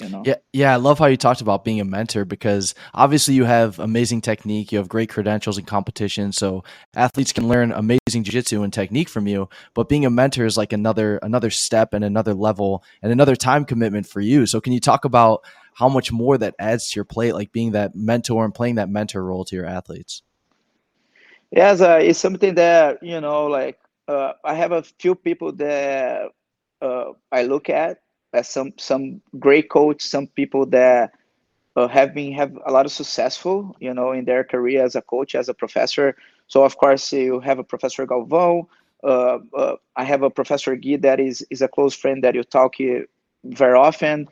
You 0.00 0.10
know? 0.10 0.22
Yeah, 0.24 0.36
yeah, 0.52 0.74
I 0.74 0.76
love 0.76 1.00
how 1.00 1.06
you 1.06 1.16
talked 1.16 1.40
about 1.40 1.64
being 1.64 1.80
a 1.80 1.84
mentor 1.84 2.24
because 2.24 2.76
obviously 2.94 3.34
you 3.34 3.44
have 3.44 3.80
amazing 3.80 4.20
technique, 4.20 4.70
you 4.70 4.78
have 4.78 4.88
great 4.88 5.08
credentials 5.08 5.58
in 5.58 5.64
competition, 5.64 6.30
so 6.30 6.62
athletes 6.94 7.32
can 7.32 7.48
learn 7.48 7.72
amazing 7.72 8.22
jiu-jitsu 8.22 8.62
and 8.62 8.72
technique 8.72 9.08
from 9.08 9.26
you. 9.26 9.48
But 9.74 9.88
being 9.88 10.06
a 10.06 10.10
mentor 10.10 10.44
is 10.44 10.56
like 10.56 10.72
another 10.72 11.16
another 11.22 11.50
step 11.50 11.92
and 11.92 12.04
another 12.04 12.34
level 12.34 12.84
and 13.02 13.10
another 13.10 13.34
time 13.34 13.64
commitment 13.64 14.06
for 14.06 14.20
you. 14.20 14.46
So 14.46 14.60
can 14.60 14.72
you 14.72 14.80
talk 14.80 15.04
about 15.04 15.42
how 15.74 15.88
much 15.88 16.12
more 16.12 16.38
that 16.38 16.54
adds 16.60 16.90
to 16.90 16.96
your 16.96 17.04
plate, 17.04 17.32
like 17.32 17.50
being 17.50 17.72
that 17.72 17.96
mentor 17.96 18.44
and 18.44 18.54
playing 18.54 18.76
that 18.76 18.88
mentor 18.88 19.24
role 19.24 19.44
to 19.46 19.56
your 19.56 19.66
athletes? 19.66 20.22
Yes, 21.50 21.80
uh, 21.80 21.98
it's 22.02 22.18
something 22.18 22.54
that 22.54 23.02
you 23.02 23.20
know, 23.20 23.46
like 23.46 23.78
uh, 24.08 24.32
I 24.44 24.54
have 24.54 24.72
a 24.72 24.82
few 24.82 25.14
people 25.14 25.52
that 25.52 26.30
uh, 26.80 27.12
I 27.32 27.42
look 27.42 27.68
at 27.70 27.98
as 28.32 28.48
some 28.48 28.72
some 28.78 29.20
great 29.38 29.70
coach, 29.70 30.02
some 30.02 30.26
people 30.28 30.66
that 30.66 31.12
uh, 31.76 31.88
have 31.88 32.14
been 32.14 32.32
have 32.32 32.56
a 32.66 32.72
lot 32.72 32.86
of 32.86 32.92
successful, 32.92 33.76
you 33.80 33.94
know, 33.94 34.12
in 34.12 34.24
their 34.24 34.44
career 34.44 34.84
as 34.84 34.96
a 34.96 35.02
coach, 35.02 35.34
as 35.34 35.48
a 35.48 35.54
professor. 35.54 36.16
So 36.48 36.64
of 36.64 36.76
course 36.76 37.12
you 37.12 37.40
have 37.40 37.58
a 37.58 37.64
Professor 37.64 38.06
Galvão. 38.06 38.66
Uh, 39.02 39.38
uh, 39.56 39.76
I 39.96 40.04
have 40.04 40.22
a 40.22 40.30
Professor 40.30 40.76
Gui 40.76 40.96
that 40.98 41.20
is 41.20 41.46
is 41.50 41.62
a 41.62 41.68
close 41.68 41.94
friend 41.94 42.22
that 42.24 42.34
you 42.34 42.42
talk 42.44 42.74
very 43.44 43.76
often. 43.78 44.28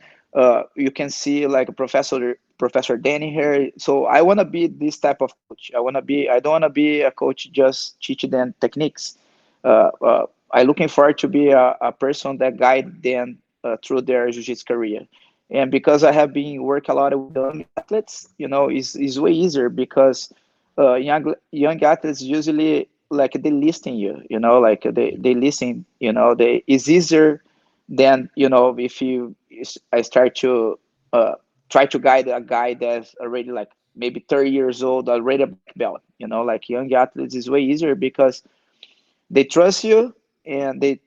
You 0.76 0.90
can 0.90 1.10
see 1.10 1.46
like 1.46 1.68
a 1.68 1.72
Professor 1.72 2.38
Professor 2.58 2.96
Danny 2.96 3.32
here. 3.32 3.70
So 3.78 4.06
I 4.06 4.22
want 4.22 4.38
to 4.40 4.44
be 4.44 4.66
this 4.68 4.98
type 4.98 5.20
of 5.20 5.32
coach. 5.48 5.70
I 5.76 5.80
want 5.80 5.96
to 5.96 6.02
be. 6.02 6.28
I 6.28 6.40
don't 6.40 6.52
want 6.52 6.64
to 6.64 6.70
be 6.70 7.02
a 7.02 7.10
coach 7.10 7.50
just 7.52 8.00
teaching 8.00 8.30
them 8.30 8.54
techniques 8.60 9.18
uh, 9.64 9.90
uh, 10.02 10.26
I'm 10.52 10.66
looking 10.66 10.88
forward 10.88 11.18
to 11.18 11.28
be 11.28 11.48
a, 11.50 11.76
a 11.80 11.92
person 11.92 12.38
that 12.38 12.58
guide 12.58 13.02
them 13.02 13.38
uh, 13.64 13.76
through 13.84 14.02
their 14.02 14.30
jiu-jitsu 14.30 14.64
career. 14.66 15.06
And 15.50 15.70
because 15.70 16.04
I 16.04 16.12
have 16.12 16.32
been 16.32 16.62
working 16.62 16.92
a 16.92 16.96
lot 16.96 17.18
with 17.18 17.34
young 17.34 17.64
athletes, 17.76 18.28
you 18.38 18.46
know, 18.48 18.70
is 18.70 18.94
it's 18.94 19.18
way 19.18 19.32
easier 19.32 19.68
because 19.68 20.32
uh, 20.78 20.94
young 20.94 21.34
young 21.50 21.82
athletes 21.82 22.22
usually 22.22 22.88
like 23.10 23.32
they 23.32 23.50
listen 23.50 23.94
you, 23.94 24.22
you 24.30 24.38
know, 24.38 24.58
like 24.58 24.82
they, 24.82 25.16
they 25.18 25.34
listen, 25.34 25.84
you 26.00 26.12
know, 26.12 26.34
they 26.34 26.62
it's 26.66 26.88
easier 26.88 27.42
than 27.88 28.30
you 28.34 28.48
know 28.48 28.74
if 28.78 29.02
you 29.02 29.34
I 29.92 30.02
start 30.02 30.34
to 30.36 30.78
uh, 31.12 31.34
try 31.74 31.86
to 31.94 32.00
guide 32.08 32.38
a 32.38 32.40
guy 32.56 32.74
that's 32.74 33.16
already 33.20 33.52
like 33.52 33.72
maybe 33.96 34.24
30 34.28 34.50
years 34.50 34.82
old, 34.84 35.08
already 35.10 35.44
a 35.44 35.48
black 35.48 35.74
belt, 35.76 36.02
you 36.18 36.28
know, 36.28 36.42
like 36.42 36.68
young 36.70 36.92
athletes 36.94 37.34
is 37.34 37.50
way 37.50 37.60
easier 37.62 37.94
because 37.96 38.44
they 39.30 39.44
trust 39.44 39.84
you 39.84 40.14
and 40.46 40.80
they 40.80 41.00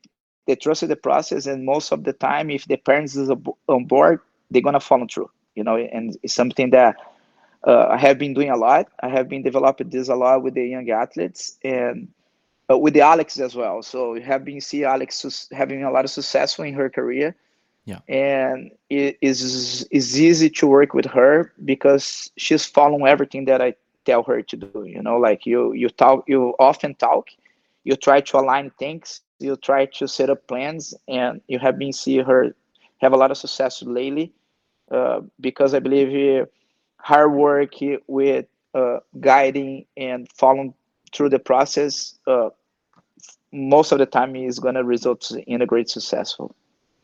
they 0.47 0.55
trust 0.55 0.87
the 0.87 0.95
process. 0.95 1.47
And 1.47 1.65
most 1.65 1.91
of 1.91 2.03
the 2.03 2.13
time 2.13 2.51
if 2.51 2.65
the 2.67 2.77
parents 2.77 3.15
is 3.15 3.29
on 3.67 3.85
board 3.85 4.19
they're 4.51 4.61
gonna 4.61 4.79
follow 4.81 5.07
through 5.11 5.29
you 5.55 5.63
know 5.63 5.77
and 5.77 6.17
it's 6.23 6.33
something 6.33 6.71
that 6.71 6.95
uh, 7.67 7.87
i 7.89 7.97
have 7.97 8.17
been 8.17 8.33
doing 8.33 8.49
a 8.49 8.57
lot. 8.57 8.87
I 9.01 9.09
have 9.09 9.29
been 9.29 9.43
developing 9.43 9.89
this 9.89 10.09
a 10.09 10.15
lot 10.15 10.43
with 10.43 10.55
the 10.55 10.65
young 10.65 10.89
athletes 10.89 11.57
and 11.63 12.09
uh, 12.69 12.77
with 12.77 12.93
the 12.93 13.01
alex 13.01 13.39
as 13.39 13.55
well. 13.55 13.81
So 13.83 14.13
we 14.13 14.21
have 14.21 14.43
been 14.45 14.61
see 14.61 14.83
alex 14.85 15.49
having 15.51 15.83
a 15.83 15.91
lot 15.91 16.05
of 16.05 16.11
success 16.11 16.59
in 16.59 16.73
her 16.75 16.89
career 16.89 17.35
yeah 17.87 17.99
and 18.09 18.69
it 18.89 19.17
is 19.21 19.87
is 19.89 20.21
easy 20.21 20.49
to 20.49 20.67
work 20.67 20.93
with 20.93 21.05
her 21.05 21.53
because 21.63 22.29
she's 22.37 22.65
following 22.65 23.07
everything 23.07 23.45
that 23.45 23.61
i 23.61 23.73
tell 24.05 24.23
her 24.23 24.41
to 24.41 24.55
do 24.57 24.83
you 24.85 25.01
know 25.01 25.17
like 25.17 25.45
you 25.45 25.71
you 25.73 25.89
talk 25.89 26.23
you 26.27 26.53
often 26.59 26.93
talk 26.95 27.29
you 27.85 27.95
try 27.95 28.19
to 28.19 28.37
align 28.37 28.69
things 28.77 29.21
you 29.39 29.55
try 29.55 29.85
to 29.85 30.07
set 30.07 30.29
up 30.29 30.45
plans 30.47 30.93
and 31.07 31.41
you 31.47 31.57
have 31.57 31.79
been 31.79 31.93
seeing 31.93 32.25
her 32.25 32.53
have 32.97 33.13
a 33.13 33.17
lot 33.17 33.31
of 33.31 33.37
success 33.37 33.81
lately 33.83 34.33
uh, 34.91 35.21
because 35.39 35.73
i 35.73 35.79
believe 35.79 36.45
hard 36.97 37.31
work 37.33 37.73
with 38.07 38.45
uh, 38.73 38.97
guiding 39.21 39.85
and 39.95 40.27
following 40.33 40.73
through 41.13 41.29
the 41.29 41.39
process 41.39 42.19
uh, 42.27 42.49
most 43.53 43.93
of 43.93 43.97
the 43.97 44.05
time 44.05 44.35
is 44.35 44.59
going 44.59 44.75
to 44.75 44.83
result 44.83 45.31
in 45.47 45.61
a 45.61 45.65
great 45.65 45.89
successful 45.89 46.53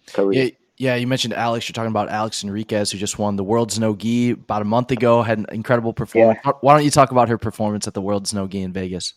career 0.07 0.43
yeah. 0.43 0.49
Yeah, 0.77 0.95
you 0.95 1.05
mentioned 1.05 1.33
Alex. 1.33 1.69
You're 1.69 1.73
talking 1.73 1.91
about 1.91 2.09
Alex 2.09 2.43
Enriquez, 2.43 2.91
who 2.91 2.97
just 2.97 3.19
won 3.19 3.35
the 3.35 3.43
World's 3.43 3.79
No 3.79 3.95
Gi 3.95 4.31
about 4.31 4.63
a 4.63 4.65
month 4.65 4.91
ago. 4.91 5.21
Had 5.21 5.37
an 5.37 5.45
incredible 5.51 5.93
performance. 5.93 6.39
Yeah. 6.43 6.51
Why 6.61 6.73
don't 6.73 6.83
you 6.83 6.91
talk 6.91 7.11
about 7.11 7.29
her 7.29 7.37
performance 7.37 7.87
at 7.87 7.93
the 7.93 8.01
World's 8.01 8.33
No 8.33 8.47
Gi 8.47 8.61
in 8.61 8.73
Vegas? 8.73 9.13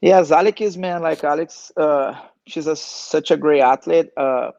Yes, 0.00 0.30
Alex 0.30 0.60
is 0.60 0.76
man. 0.76 1.02
Like 1.02 1.24
Alex, 1.24 1.72
uh, 1.76 2.14
she's 2.46 2.68
a, 2.68 2.76
such 2.76 3.30
a 3.30 3.36
great 3.36 3.60
athlete. 3.60 4.10
Uh, 4.16 4.52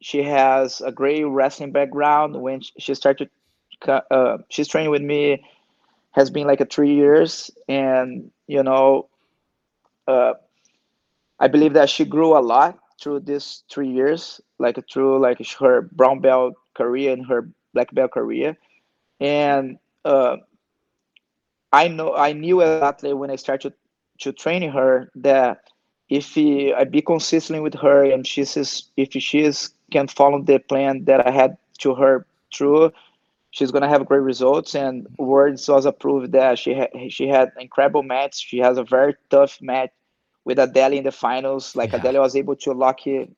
she 0.00 0.22
has 0.22 0.80
a 0.80 0.90
great 0.90 1.24
wrestling 1.24 1.72
background. 1.72 2.40
When 2.40 2.60
she 2.78 2.94
started, 2.94 3.30
uh, 3.86 4.38
she's 4.48 4.68
training 4.68 4.90
with 4.90 5.02
me, 5.02 5.44
has 6.10 6.28
been 6.28 6.46
like 6.46 6.60
a 6.60 6.66
three 6.66 6.94
years, 6.94 7.50
and 7.68 8.30
you 8.48 8.62
know, 8.62 9.08
uh, 10.08 10.34
I 11.38 11.48
believe 11.48 11.74
that 11.74 11.88
she 11.88 12.04
grew 12.04 12.36
a 12.36 12.40
lot 12.40 12.78
through 13.00 13.20
this 13.20 13.62
three 13.70 13.88
years, 13.88 14.40
like 14.58 14.78
through 14.90 15.20
like 15.20 15.44
her 15.58 15.82
brown 15.82 16.20
belt 16.20 16.54
career 16.74 17.12
and 17.12 17.26
her 17.26 17.48
black 17.74 17.92
belt 17.94 18.12
career, 18.12 18.56
and 19.20 19.78
uh, 20.04 20.36
I 21.72 21.88
know 21.88 22.14
I 22.14 22.32
knew 22.32 22.62
athlete 22.62 23.16
when 23.16 23.30
I 23.30 23.36
started 23.36 23.74
to 24.20 24.32
training 24.32 24.70
her 24.70 25.10
that 25.16 25.62
if 26.08 26.34
he, 26.34 26.72
I 26.72 26.84
be 26.84 27.02
consistent 27.02 27.62
with 27.62 27.74
her 27.74 28.04
and 28.04 28.26
she 28.26 28.44
says 28.44 28.84
if 28.96 29.12
she 29.12 29.40
is 29.40 29.70
can 29.90 30.08
follow 30.08 30.40
the 30.42 30.58
plan 30.58 31.04
that 31.04 31.26
I 31.26 31.30
had 31.30 31.56
to 31.78 31.94
her 31.94 32.26
through, 32.54 32.92
she's 33.50 33.70
gonna 33.70 33.88
have 33.88 34.06
great 34.06 34.22
results. 34.22 34.74
And 34.74 35.06
Worlds 35.18 35.68
was 35.68 35.86
approved 35.86 36.32
that 36.32 36.58
she 36.58 36.74
had 36.74 36.90
she 37.08 37.26
had 37.28 37.52
incredible 37.58 38.02
match. 38.02 38.46
She 38.46 38.58
has 38.58 38.78
a 38.78 38.84
very 38.84 39.16
tough 39.30 39.60
match 39.60 39.90
with 40.46 40.60
Adele 40.60 40.94
in 40.94 41.04
the 41.04 41.12
finals. 41.12 41.76
Like 41.76 41.92
yeah. 41.92 41.98
Adele 41.98 42.22
was 42.22 42.36
able 42.36 42.56
to 42.56 42.72
lock 42.72 43.06
a, 43.06 43.28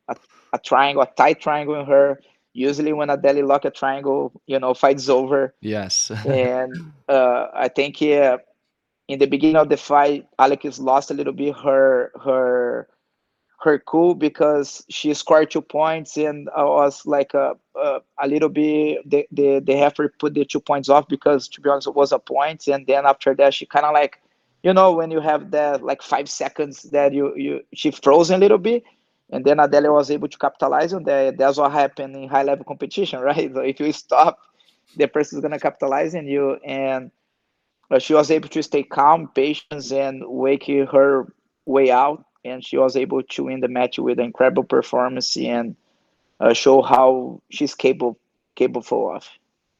a 0.53 0.59
triangle, 0.59 1.03
a 1.03 1.07
tight 1.17 1.41
triangle 1.41 1.75
in 1.81 1.87
her. 1.87 2.21
Usually, 2.53 2.93
when 2.93 3.11
Adele 3.11 3.45
lock 3.45 3.65
a 3.65 3.71
triangle, 3.71 4.41
you 4.47 4.59
know, 4.61 4.75
fight's 4.75 5.09
over. 5.09 5.55
Yes. 5.61 6.11
and 6.27 6.93
uh, 7.09 7.47
I 7.55 7.69
think 7.69 8.01
yeah, 8.01 8.37
in 9.09 9.19
the 9.19 9.27
beginning 9.27 9.57
of 9.57 9.71
the 9.71 9.77
fight, 9.77 10.29
Alex 10.39 10.79
lost 10.79 11.11
a 11.11 11.15
little 11.15 11.33
bit 11.33 11.57
her 11.57 12.13
her 12.23 12.89
her 13.61 13.79
cool 13.81 14.15
because 14.15 14.85
she 14.89 15.13
scored 15.15 15.51
two 15.51 15.63
points 15.63 16.17
and 16.17 16.49
I 16.57 16.63
was 16.63 17.05
like 17.07 17.35
a, 17.35 17.57
a, 17.75 18.01
a 18.23 18.29
little 18.29 18.49
bit 18.49 19.09
the, 19.11 19.27
the 19.33 19.59
the 19.59 19.75
referee 19.75 20.11
put 20.21 20.35
the 20.35 20.45
two 20.45 20.61
points 20.61 20.89
off 20.89 21.09
because 21.09 21.49
to 21.49 21.61
be 21.61 21.69
honest 21.69 21.89
it 21.89 21.97
was 21.97 22.13
a 22.13 22.21
point 22.21 22.69
and 22.69 22.87
then 22.87 23.05
after 23.05 23.35
that 23.35 23.55
she 23.55 23.67
kind 23.67 23.85
of 23.85 23.95
like 23.95 24.21
you 24.63 24.73
know 24.73 24.93
when 24.93 25.11
you 25.11 25.21
have 25.21 25.51
that 25.51 25.83
like 25.83 26.03
five 26.03 26.29
seconds 26.29 26.83
that 26.85 27.13
you 27.13 27.35
you 27.37 27.61
she 27.75 27.91
froze 27.91 28.31
a 28.31 28.39
little 28.39 28.59
bit 28.59 28.83
and 29.31 29.45
then 29.45 29.61
Adele 29.61 29.93
was 29.93 30.11
able 30.11 30.29
to 30.29 30.39
capitalize 30.39 30.93
on 30.93 31.05
that 31.05 31.37
that's 31.39 31.59
what 31.59 31.73
happened 31.73 32.17
in 32.17 32.29
high 32.29 32.43
level 32.43 32.65
competition 32.65 33.21
right 33.31 33.53
so 33.53 33.61
if 33.61 33.79
you 33.81 33.93
stop 33.93 34.39
the 34.97 35.07
person 35.07 35.39
is 35.39 35.43
gonna 35.43 35.59
capitalize 35.59 36.15
on 36.15 36.27
you 36.27 36.55
and 36.65 37.11
she 37.99 38.13
was 38.13 38.31
able 38.31 38.49
to 38.51 38.63
stay 38.63 38.83
calm, 38.83 39.29
patient, 39.29 39.91
and 39.93 40.23
wake 40.27 40.67
her 40.67 41.33
way 41.65 41.91
out. 41.91 42.25
And 42.45 42.65
she 42.65 42.77
was 42.77 42.97
able 42.97 43.23
to 43.23 43.45
win 43.45 43.61
the 43.61 43.69
match 43.69 43.99
with 43.99 44.19
an 44.19 44.27
incredible 44.27 44.65
performance 44.65 45.37
and 45.37 45.75
uh, 46.39 46.53
show 46.53 46.83
how 46.83 47.43
she's 47.51 47.75
capable 47.75 48.19
capable 48.55 49.15
of, 49.15 49.29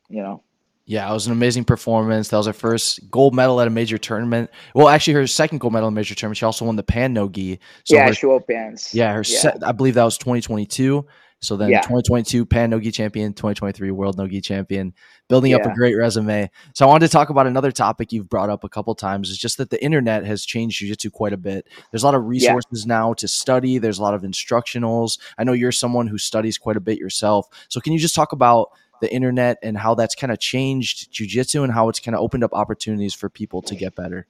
you 0.09 0.23
know. 0.23 0.43
Yeah, 0.89 1.09
it 1.11 1.13
was 1.13 1.27
an 1.27 1.33
amazing 1.33 1.65
performance. 1.65 2.29
That 2.29 2.39
was 2.39 2.47
her 2.47 2.55
first 2.55 3.11
gold 3.11 3.35
medal 3.35 3.61
at 3.61 3.69
a 3.69 3.71
major 3.71 3.99
tournament. 3.99 4.49
Well, 4.75 4.89
actually, 4.89 5.13
her 5.15 5.27
second 5.27 5.59
gold 5.59 5.75
medal 5.75 5.87
in 5.89 5.93
a 5.93 5.95
major 5.95 6.15
tournament. 6.15 6.39
She 6.39 6.47
also 6.47 6.65
won 6.65 6.77
the 6.77 6.83
Pan 6.83 7.13
No 7.13 7.29
Gi. 7.29 7.61
So 7.85 7.95
yeah, 7.95 8.07
her, 8.07 8.15
she 8.15 8.25
won 8.25 8.41
Pans. 8.49 8.95
Yeah, 8.95 9.13
her 9.13 9.23
yeah. 9.27 9.39
Set, 9.39 9.63
I 9.63 9.73
believe 9.73 9.95
that 9.95 10.05
was 10.05 10.17
2022. 10.17 11.05
So 11.41 11.59
then 11.59 11.69
yeah. 11.69 11.83
2022 11.83 12.47
Pan 12.47 12.71
Nogi 12.71 12.91
champion, 12.91 13.35
2023 13.35 13.91
World 13.91 14.17
Nogi 14.17 14.41
champion, 14.41 14.95
building 15.29 15.51
yeah. 15.51 15.59
up 15.59 15.67
a 15.67 15.75
great 15.75 15.95
resume. 15.95 16.51
So 16.75 16.87
I 16.87 16.89
wanted 16.89 17.07
to 17.07 17.13
talk 17.13 17.29
about 17.29 17.47
another 17.47 17.71
topic 17.71 18.11
you've 18.11 18.31
brought 18.31 18.49
up 18.49 18.65
a 18.65 18.69
couple 18.69 18.95
times 18.95 19.29
is 19.29 19.39
just 19.39 19.59
that 19.59 19.69
the 19.71 19.83
internet 19.85 20.25
has 20.25 20.45
changed 20.45 20.79
jiu-jitsu 20.79 21.11
quite 21.11 21.35
a 21.35 21.37
bit. 21.37 21.69
There's 21.93 22.03
a 22.03 22.07
lot 22.07 22.15
of 22.15 22.25
resources 22.25 22.87
yeah. 22.87 22.95
now 22.95 23.13
to 23.13 23.29
study, 23.29 23.77
there's 23.77 23.99
a 23.99 24.03
lot 24.03 24.15
of 24.15 24.23
instructionals. 24.23 25.19
I 25.37 25.45
know 25.45 25.53
you're 25.53 25.71
someone 25.71 26.07
who 26.09 26.19
studies 26.19 26.59
quite 26.59 26.77
a 26.77 26.81
bit 26.81 26.99
yourself. 26.99 27.47
So 27.69 27.79
can 27.79 27.93
you 27.93 27.99
just 27.99 28.15
talk 28.15 28.33
about 28.33 28.71
the 29.01 29.13
internet 29.13 29.59
and 29.63 29.77
how 29.77 29.95
that's 29.95 30.15
kind 30.15 30.33
of 30.33 30.39
changed 30.39 31.13
jiu-jitsu 31.13 31.63
and 31.63 31.73
how 31.73 31.89
it's 31.89 32.01
kind 32.01 32.15
of 32.15 32.21
opened 32.21 32.45
up 32.45 32.53
opportunities 32.53 33.15
for 33.15 33.29
people 33.29 33.63
to 33.63 33.75
get 33.75 33.95
better? 33.95 34.27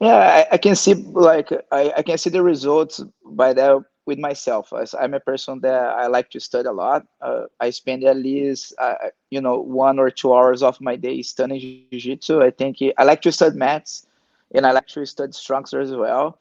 Yeah, 0.00 0.46
I, 0.50 0.54
I 0.54 0.56
can 0.56 0.76
see 0.76 0.94
like 0.94 1.52
I, 1.70 1.92
I 1.98 2.02
can 2.02 2.16
see 2.16 2.30
the 2.30 2.42
results 2.42 3.02
by 3.24 3.52
that 3.52 3.84
with 4.06 4.18
myself. 4.18 4.72
As 4.72 4.94
I'm 4.94 5.14
a 5.14 5.20
person 5.20 5.60
that 5.60 5.82
I 5.90 6.06
like 6.06 6.30
to 6.30 6.40
study 6.40 6.68
a 6.68 6.72
lot. 6.72 7.06
Uh, 7.20 7.44
I 7.60 7.70
spend 7.70 8.04
at 8.04 8.16
least 8.16 8.74
uh, 8.78 8.94
you 9.30 9.40
know 9.40 9.60
one 9.60 9.98
or 9.98 10.10
two 10.10 10.32
hours 10.34 10.62
of 10.62 10.80
my 10.80 10.96
day 10.96 11.20
studying 11.22 11.84
jiu-jitsu. 11.92 12.42
I 12.42 12.50
think 12.50 12.78
I 12.96 13.04
like 13.04 13.20
to 13.22 13.32
study 13.32 13.56
maths, 13.56 14.06
and 14.54 14.66
I 14.66 14.72
like 14.72 14.88
to 14.88 15.04
study 15.04 15.32
structure 15.32 15.80
as 15.80 15.92
well. 15.92 16.38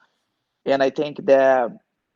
And 0.66 0.82
I 0.82 0.90
think 0.90 1.26
that 1.26 1.72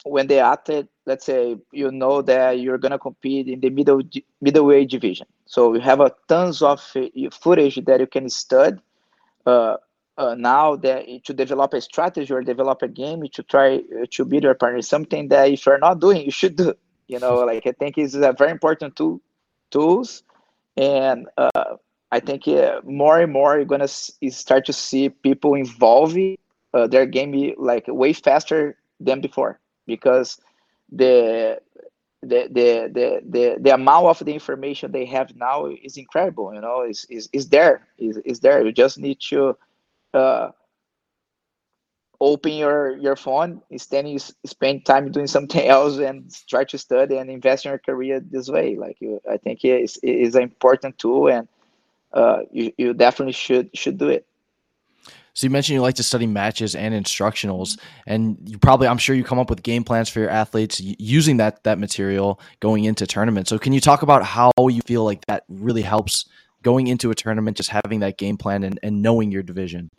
when 0.06 0.28
the 0.28 0.40
athlete, 0.40 0.88
let's 1.06 1.26
say, 1.26 1.58
you 1.72 1.92
know 1.92 2.22
that 2.22 2.60
you're 2.60 2.78
gonna 2.78 3.00
compete 3.00 3.48
in 3.48 3.60
the 3.60 3.70
middle 3.70 4.02
middleweight 4.42 4.90
division, 4.90 5.28
so 5.46 5.74
you 5.74 5.82
have 5.82 6.00
a 6.00 6.12
tons 6.28 6.62
of 6.62 6.80
uh, 6.96 7.02
footage 7.32 7.84
that 7.86 8.00
you 8.00 8.08
can 8.08 8.30
study. 8.30 8.78
Uh, 9.46 9.78
uh, 10.18 10.36
now 10.36 10.76
that 10.76 11.06
to 11.26 11.34
develop 11.34 11.74
a 11.74 11.82
strategy 11.82 12.32
or 12.32 12.42
develop 12.42 12.82
a 12.82 12.88
game 12.88 13.24
to 13.34 13.44
try 13.44 13.78
uh, 13.78 14.06
to 14.12 14.26
beat 14.26 14.44
your 14.44 14.54
partner. 14.54 14.82
Something 14.82 15.28
that 15.30 15.50
if 15.50 15.66
you're 15.66 15.80
not 15.80 16.00
doing 16.00 16.24
you 16.26 16.32
should 16.32 16.56
do 16.56 16.74
you 17.08 17.20
know? 17.20 17.36
Like 17.46 17.66
i 17.66 17.72
think 17.72 17.98
is 17.98 18.16
a 18.16 18.34
very 18.34 18.52
important 18.52 18.96
tool 18.96 19.22
tools. 19.72 20.24
And 20.78 21.28
uh, 21.38 21.76
i 22.12 22.20
think 22.20 22.48
uh, 22.48 22.82
more 22.84 23.20
and 23.20 23.32
more 23.32 23.56
you're 23.56 23.66
gonna 23.66 23.88
start 23.88 24.66
to 24.66 24.74
see 24.74 25.10
people 25.10 25.56
involving 25.56 26.38
uh, 26.74 26.88
their 26.88 27.06
game 27.06 27.54
like 27.58 27.86
way 27.88 28.14
faster 28.14 28.78
than 29.00 29.22
before. 29.22 29.60
Because 29.86 30.40
the 30.92 31.60
the, 32.22 32.50
the 32.52 32.92
the 32.94 33.22
the 33.30 33.58
the 33.62 33.74
amount 33.74 34.08
of 34.08 34.20
the 34.20 34.34
information 34.34 34.92
they 34.92 35.06
have 35.06 35.36
now 35.36 35.68
is 35.68 35.98
incredible 35.98 36.54
you 36.54 36.62
know 36.62 36.84
is 36.84 37.06
is, 37.10 37.30
is 37.34 37.50
there 37.50 37.88
is, 37.98 38.18
is 38.26 38.40
there. 38.42 38.66
You 38.66 38.72
just 38.72 38.98
need 39.00 39.20
to 39.30 39.58
uh, 40.14 40.52
open 42.20 42.54
your 42.54 42.98
your 42.98 43.16
phone 43.16 43.62
instead 43.70 44.08
you 44.08 44.20
spend 44.46 44.86
time 44.86 45.12
doing 45.12 45.28
something 45.28 45.68
else 45.68 45.98
and 46.00 46.32
try 46.50 46.64
to 46.66 46.78
study 46.78 47.18
and 47.18 47.30
invest 47.30 47.66
in 47.66 47.72
your 47.72 47.80
career 47.80 48.20
this 48.22 48.50
way. 48.50 48.76
Like 48.78 48.98
you, 49.02 49.22
i 49.30 49.38
think 49.38 49.64
it 49.66 49.84
is, 49.84 49.98
it 50.04 50.16
is 50.16 50.36
an 50.36 50.44
important 50.44 50.98
tool 51.00 51.30
and 51.30 51.48
uh, 52.14 52.42
you, 52.52 52.74
you 52.78 52.94
definitely 52.94 53.34
should 53.34 53.70
should 53.76 53.98
do 53.98 54.10
it 54.10 54.26
so 55.34 55.48
you 55.48 55.52
mentioned 55.52 55.74
you 55.74 55.82
like 55.82 55.96
to 55.96 56.04
study 56.04 56.28
matches 56.28 56.76
and 56.76 56.94
instructionals, 56.94 57.80
and 58.06 58.38
you 58.46 58.60
probably, 58.60 58.88
I'm 58.88 59.00
sure, 59.00 59.16
you 59.16 59.24
come 59.24 59.40
up 59.40 59.50
with 59.50 59.64
game 59.64 59.84
plans 59.84 60.08
for 60.08 60.20
your 60.20 60.30
athletes 60.30 60.80
using 60.80 61.38
that 61.38 61.64
that 61.64 61.80
material 61.80 62.40
going 62.60 62.84
into 62.84 63.08
tournaments. 63.08 63.50
So 63.50 63.58
can 63.58 63.74
you 63.74 63.82
talk 63.82 64.04
about 64.04 64.24
how 64.24 64.52
you 64.70 64.82
feel 64.86 65.04
like 65.04 65.26
that 65.26 65.44
really 65.50 65.82
helps 65.82 66.26
going 66.62 66.88
into 66.88 67.10
a 67.10 67.16
tournament, 67.16 67.58
just 67.58 67.70
having 67.70 68.00
that 68.02 68.18
game 68.18 68.38
plan 68.38 68.64
and, 68.64 68.80
and 68.84 69.02
knowing 69.02 69.32
your 69.32 69.42
division? 69.42 69.90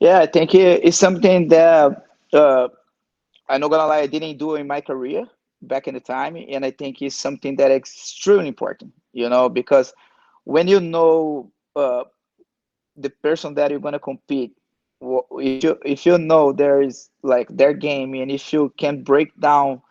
Yeah, 0.00 0.20
I 0.20 0.26
think 0.26 0.54
it's 0.54 0.96
something 0.96 1.48
that 1.48 2.06
uh, 2.32 2.68
I'm 3.48 3.60
not 3.60 3.70
gonna 3.70 3.86
lie, 3.86 4.00
I 4.00 4.06
didn't 4.06 4.38
do 4.38 4.54
in 4.54 4.66
my 4.66 4.80
career 4.80 5.26
back 5.60 5.86
in 5.86 5.94
the 5.94 6.00
time, 6.00 6.36
and 6.36 6.64
I 6.64 6.70
think 6.70 7.02
it's 7.02 7.14
something 7.14 7.56
that 7.56 7.70
is 7.70 7.76
extremely 7.76 8.48
important. 8.48 8.92
You 9.12 9.28
know, 9.28 9.50
because 9.50 9.92
when 10.44 10.66
you 10.66 10.80
know 10.80 11.52
uh, 11.76 12.04
the 12.96 13.10
person 13.10 13.54
that 13.54 13.70
you're 13.70 13.80
gonna 13.80 13.98
compete, 13.98 14.52
if 15.00 15.64
you 15.64 15.78
if 15.84 16.06
you 16.06 16.18
know 16.18 16.52
there 16.52 16.82
is 16.82 17.10
like 17.22 17.48
their 17.50 17.72
game, 17.72 18.14
and 18.14 18.30
if 18.30 18.52
you 18.52 18.72
can 18.78 19.02
break 19.02 19.38
down 19.40 19.82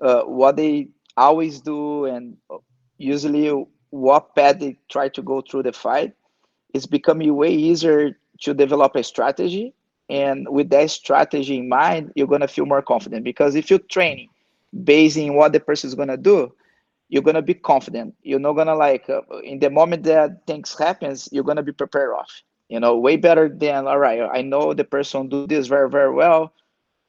uh, 0.00 0.22
what 0.22 0.56
they 0.56 0.88
always 1.16 1.60
do 1.60 2.06
and 2.06 2.36
usually 2.98 3.48
what 3.90 4.34
path 4.34 4.58
they 4.58 4.76
try 4.88 5.08
to 5.08 5.22
go 5.22 5.42
through 5.42 5.62
the 5.62 5.72
fight, 5.72 6.14
it's 6.72 6.86
becoming 6.86 7.34
way 7.34 7.52
easier 7.52 8.16
to 8.40 8.54
develop 8.54 8.96
a 8.96 9.02
strategy. 9.02 9.74
And 10.08 10.46
with 10.48 10.70
that 10.70 10.90
strategy 10.90 11.58
in 11.58 11.68
mind 11.68 12.12
you're 12.14 12.26
going 12.26 12.40
to 12.40 12.48
feel 12.48 12.66
more 12.66 12.82
confident 12.82 13.24
because 13.24 13.54
if 13.54 13.70
you're 13.70 13.78
training 13.78 14.28
based 14.84 15.18
on 15.18 15.34
what 15.34 15.52
the 15.52 15.60
person 15.60 15.88
is 15.88 15.94
going 15.94 16.08
to 16.08 16.16
do 16.16 16.52
you're 17.08 17.22
going 17.22 17.34
to 17.36 17.42
be 17.42 17.54
confident. 17.54 18.14
You're 18.22 18.40
not 18.40 18.54
going 18.54 18.68
to 18.68 18.74
like 18.74 19.08
uh, 19.08 19.20
in 19.44 19.58
the 19.58 19.70
moment 19.70 20.04
that 20.04 20.46
things 20.46 20.74
happens 20.78 21.28
you're 21.30 21.44
going 21.44 21.56
to 21.56 21.62
be 21.62 21.72
prepared 21.72 22.12
off 22.14 22.42
you 22.68 22.80
know 22.80 22.96
way 22.96 23.16
better 23.16 23.48
than 23.48 23.86
all 23.86 23.98
right 23.98 24.20
i 24.32 24.42
know 24.42 24.72
the 24.72 24.84
person 24.84 25.28
do 25.28 25.46
this 25.46 25.66
very 25.66 25.88
very 25.90 26.12
well 26.12 26.52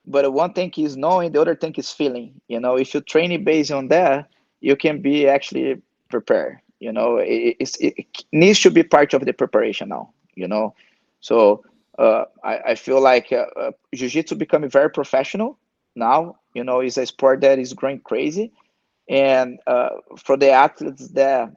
but 0.06 0.34
one 0.34 0.54
thing 0.54 0.72
is 0.78 0.98
knowing 0.98 1.32
the 1.32 1.42
other 1.42 1.56
thing 1.56 1.74
is 1.76 1.92
feeling 1.92 2.40
you 2.48 2.60
know. 2.60 2.76
If 2.76 2.94
you 2.94 3.02
train 3.02 3.32
it 3.32 3.46
based 3.46 3.72
on 3.72 3.88
that 3.90 4.30
you 4.62 4.76
can 4.76 5.02
be 5.02 5.28
actually 5.28 5.82
prepared 6.10 6.60
you 6.80 6.92
know. 6.92 7.18
It, 7.18 7.58
it 7.60 8.26
needs 8.32 8.60
to 8.62 8.72
be 8.72 8.84
part 8.84 9.14
of 9.14 9.26
the 9.26 9.34
preparation 9.34 9.90
now 9.90 10.12
you 10.36 10.48
know. 10.48 10.76
So 11.22 11.64
uh, 11.98 12.26
I, 12.44 12.58
I, 12.70 12.76
feel 12.76 13.00
like 13.00 13.32
uh, 13.32 13.46
uh, 13.56 13.72
jiu-jitsu 13.94 14.36
becoming 14.36 14.70
very 14.70 14.90
professional 14.90 15.58
now. 15.96 16.38
You 16.54 16.64
know, 16.64 16.82
is 16.82 16.98
a 16.98 17.06
sport 17.06 17.42
that 17.42 17.60
is 17.60 17.74
growing 17.74 18.00
crazy, 18.00 18.52
and 19.08 19.60
uh, 19.68 19.90
for 20.18 20.38
the 20.38 20.50
athletes 20.50 21.08
that 21.10 21.52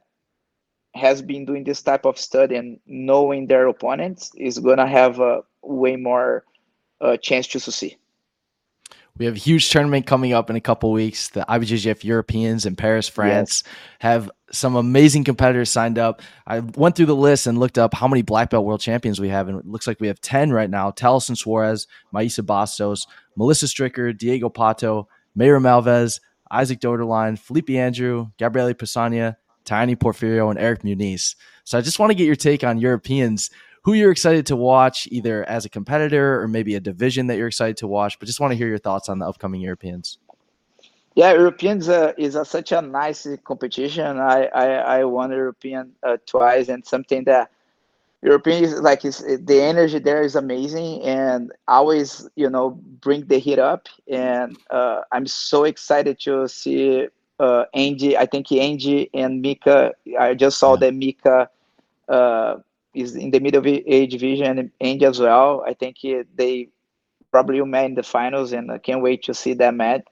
has 0.97 1.21
been 1.21 1.45
doing 1.45 1.63
this 1.63 1.81
type 1.81 2.05
of 2.05 2.17
study 2.17 2.55
and 2.55 2.79
knowing 2.85 3.47
their 3.47 3.67
opponents 3.67 4.31
is 4.35 4.59
gonna 4.59 4.87
have 4.87 5.19
a 5.19 5.41
way 5.61 5.95
more 5.95 6.43
uh, 7.01 7.17
chance 7.17 7.47
to 7.47 7.59
succeed. 7.59 7.97
We 9.17 9.25
have 9.25 9.35
a 9.35 9.39
huge 9.39 9.71
tournament 9.71 10.05
coming 10.05 10.33
up 10.33 10.49
in 10.49 10.55
a 10.55 10.61
couple 10.61 10.91
weeks. 10.91 11.29
The 11.29 11.45
IBJJF 11.49 12.03
Europeans 12.03 12.65
in 12.65 12.75
Paris, 12.75 13.09
France, 13.09 13.63
yes. 13.65 13.73
have 13.99 14.31
some 14.51 14.75
amazing 14.75 15.23
competitors 15.23 15.71
signed 15.71 15.97
up. 15.97 16.21
I 16.45 16.59
went 16.59 16.95
through 16.95 17.07
the 17.07 17.15
list 17.15 17.47
and 17.47 17.57
looked 17.57 17.79
up 17.79 17.95
how 17.95 18.07
many 18.07 18.21
black 18.21 18.51
belt 18.51 18.65
world 18.65 18.79
champions 18.79 19.19
we 19.19 19.29
have, 19.29 19.47
and 19.47 19.59
it 19.59 19.65
looks 19.65 19.87
like 19.87 19.99
we 19.99 20.07
have 20.07 20.21
10 20.21 20.51
right 20.51 20.69
now. 20.69 20.91
Thalison 20.91 21.35
Soares, 21.35 21.87
Maisa 22.13 22.45
Bastos, 22.45 23.07
Melissa 23.35 23.65
Stricker, 23.65 24.15
Diego 24.15 24.49
Pato, 24.49 25.07
Mayra 25.35 25.59
Malvez, 25.59 26.19
Isaac 26.51 26.79
Doederlein, 26.79 27.37
Felipe 27.39 27.71
Andrew, 27.71 28.27
Gabriele 28.37 28.73
Pessanha, 28.73 29.35
Tayane 29.67 29.95
Porfirio, 29.95 30.49
and 30.49 30.57
Eric 30.57 30.81
Muniz. 30.83 31.35
So 31.63 31.77
I 31.77 31.81
just 31.81 31.99
want 31.99 32.09
to 32.11 32.15
get 32.15 32.25
your 32.25 32.35
take 32.35 32.63
on 32.63 32.79
Europeans 32.79 33.49
who 33.83 33.93
you're 33.93 34.11
excited 34.11 34.45
to 34.45 34.55
watch, 34.55 35.07
either 35.11 35.47
as 35.49 35.63
a 35.63 35.69
competitor 35.69 36.41
or 36.41 36.47
maybe 36.47 36.75
a 36.75 36.79
division 36.79 37.27
that 37.27 37.37
you're 37.37 37.47
excited 37.47 37.77
to 37.77 37.87
watch. 37.87 38.19
But 38.19 38.25
just 38.25 38.39
want 38.39 38.51
to 38.51 38.57
hear 38.57 38.67
your 38.67 38.79
thoughts 38.79 39.07
on 39.07 39.19
the 39.19 39.25
upcoming 39.25 39.61
Europeans. 39.61 40.17
Yeah, 41.15 41.31
Europeans 41.31 41.87
uh, 41.89 42.13
is 42.17 42.35
a, 42.35 42.45
such 42.45 42.71
a 42.71 42.81
nice 42.81 43.25
competition. 43.43 44.19
I 44.19 44.45
I, 44.47 44.65
I 44.99 45.03
won 45.05 45.31
European 45.31 45.93
uh, 46.03 46.17
twice, 46.25 46.67
and 46.69 46.85
something 46.85 47.23
that 47.23 47.49
European 48.21 48.63
is 48.63 48.81
like 48.81 49.05
is 49.05 49.19
the 49.19 49.61
energy 49.61 49.99
there 49.99 50.21
is 50.21 50.35
amazing, 50.35 51.01
and 51.03 51.51
always 51.67 52.27
you 52.35 52.49
know 52.49 52.71
bring 53.01 53.25
the 53.27 53.39
heat 53.39 53.57
up. 53.57 53.87
And 54.07 54.57
uh, 54.69 55.01
I'm 55.11 55.27
so 55.27 55.63
excited 55.63 56.19
to 56.21 56.47
see 56.47 57.07
uh, 57.39 57.65
Andy. 57.73 58.17
I 58.17 58.25
think 58.25 58.51
Andy 58.51 59.09
and 59.13 59.41
Mica. 59.41 59.93
I 60.19 60.33
just 60.33 60.57
saw 60.57 60.73
yeah. 60.73 60.79
that 60.79 60.93
Mica 60.93 61.49
uh, 62.09 62.55
is 62.93 63.15
in 63.15 63.31
the 63.31 63.39
middle 63.39 63.59
of 63.59 63.67
age 63.67 64.11
division 64.11 64.59
and 64.59 64.71
Andy 64.81 65.05
as 65.05 65.19
well. 65.19 65.63
I 65.65 65.73
think 65.73 65.97
they 66.35 66.69
probably 67.31 67.59
will 67.59 67.67
met 67.67 67.85
in 67.85 67.95
the 67.95 68.03
finals, 68.03 68.53
and 68.53 68.71
I 68.71 68.77
can't 68.77 69.01
wait 69.01 69.23
to 69.23 69.33
see 69.33 69.53
that 69.55 69.73
match. 69.73 70.03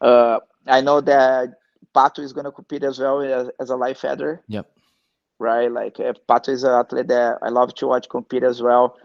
Uh, 0.00 0.40
I 0.66 0.80
know 0.80 1.00
that 1.00 1.54
Pato 1.94 2.20
is 2.20 2.32
going 2.32 2.44
to 2.44 2.52
compete 2.52 2.82
as 2.84 2.98
well 2.98 3.20
as, 3.20 3.48
as 3.60 3.70
a 3.70 3.76
light 3.76 3.98
feather. 3.98 4.42
Yep. 4.48 4.70
Right, 5.38 5.70
like 5.70 6.00
uh, 6.00 6.14
Pato 6.28 6.48
is 6.48 6.64
an 6.64 6.72
athlete 6.72 7.08
that 7.08 7.38
I 7.42 7.50
love 7.50 7.74
to 7.74 7.86
watch 7.86 8.08
compete 8.08 8.42
as 8.42 8.62
well. 8.62 8.96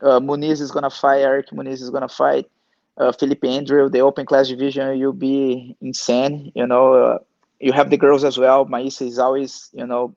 Uh, 0.00 0.20
Muniz 0.20 0.60
is 0.60 0.70
going 0.70 0.82
to 0.82 0.90
fight. 0.90 1.20
Eric 1.20 1.50
Muniz 1.50 1.80
is 1.80 1.90
going 1.90 2.02
to 2.02 2.08
fight. 2.08 2.50
Uh, 2.98 3.12
Andrew, 3.42 3.90
the 3.90 4.00
open 4.00 4.24
class 4.24 4.48
division, 4.48 4.98
you'll 4.98 5.12
be 5.12 5.76
insane. 5.80 6.50
You 6.54 6.66
know, 6.66 6.94
uh, 6.94 7.18
you 7.60 7.72
have 7.72 7.90
the 7.90 7.96
girls 7.96 8.24
as 8.24 8.38
well. 8.38 8.64
Maisa 8.64 9.06
is 9.06 9.18
always, 9.18 9.70
you 9.72 9.86
know, 9.86 10.14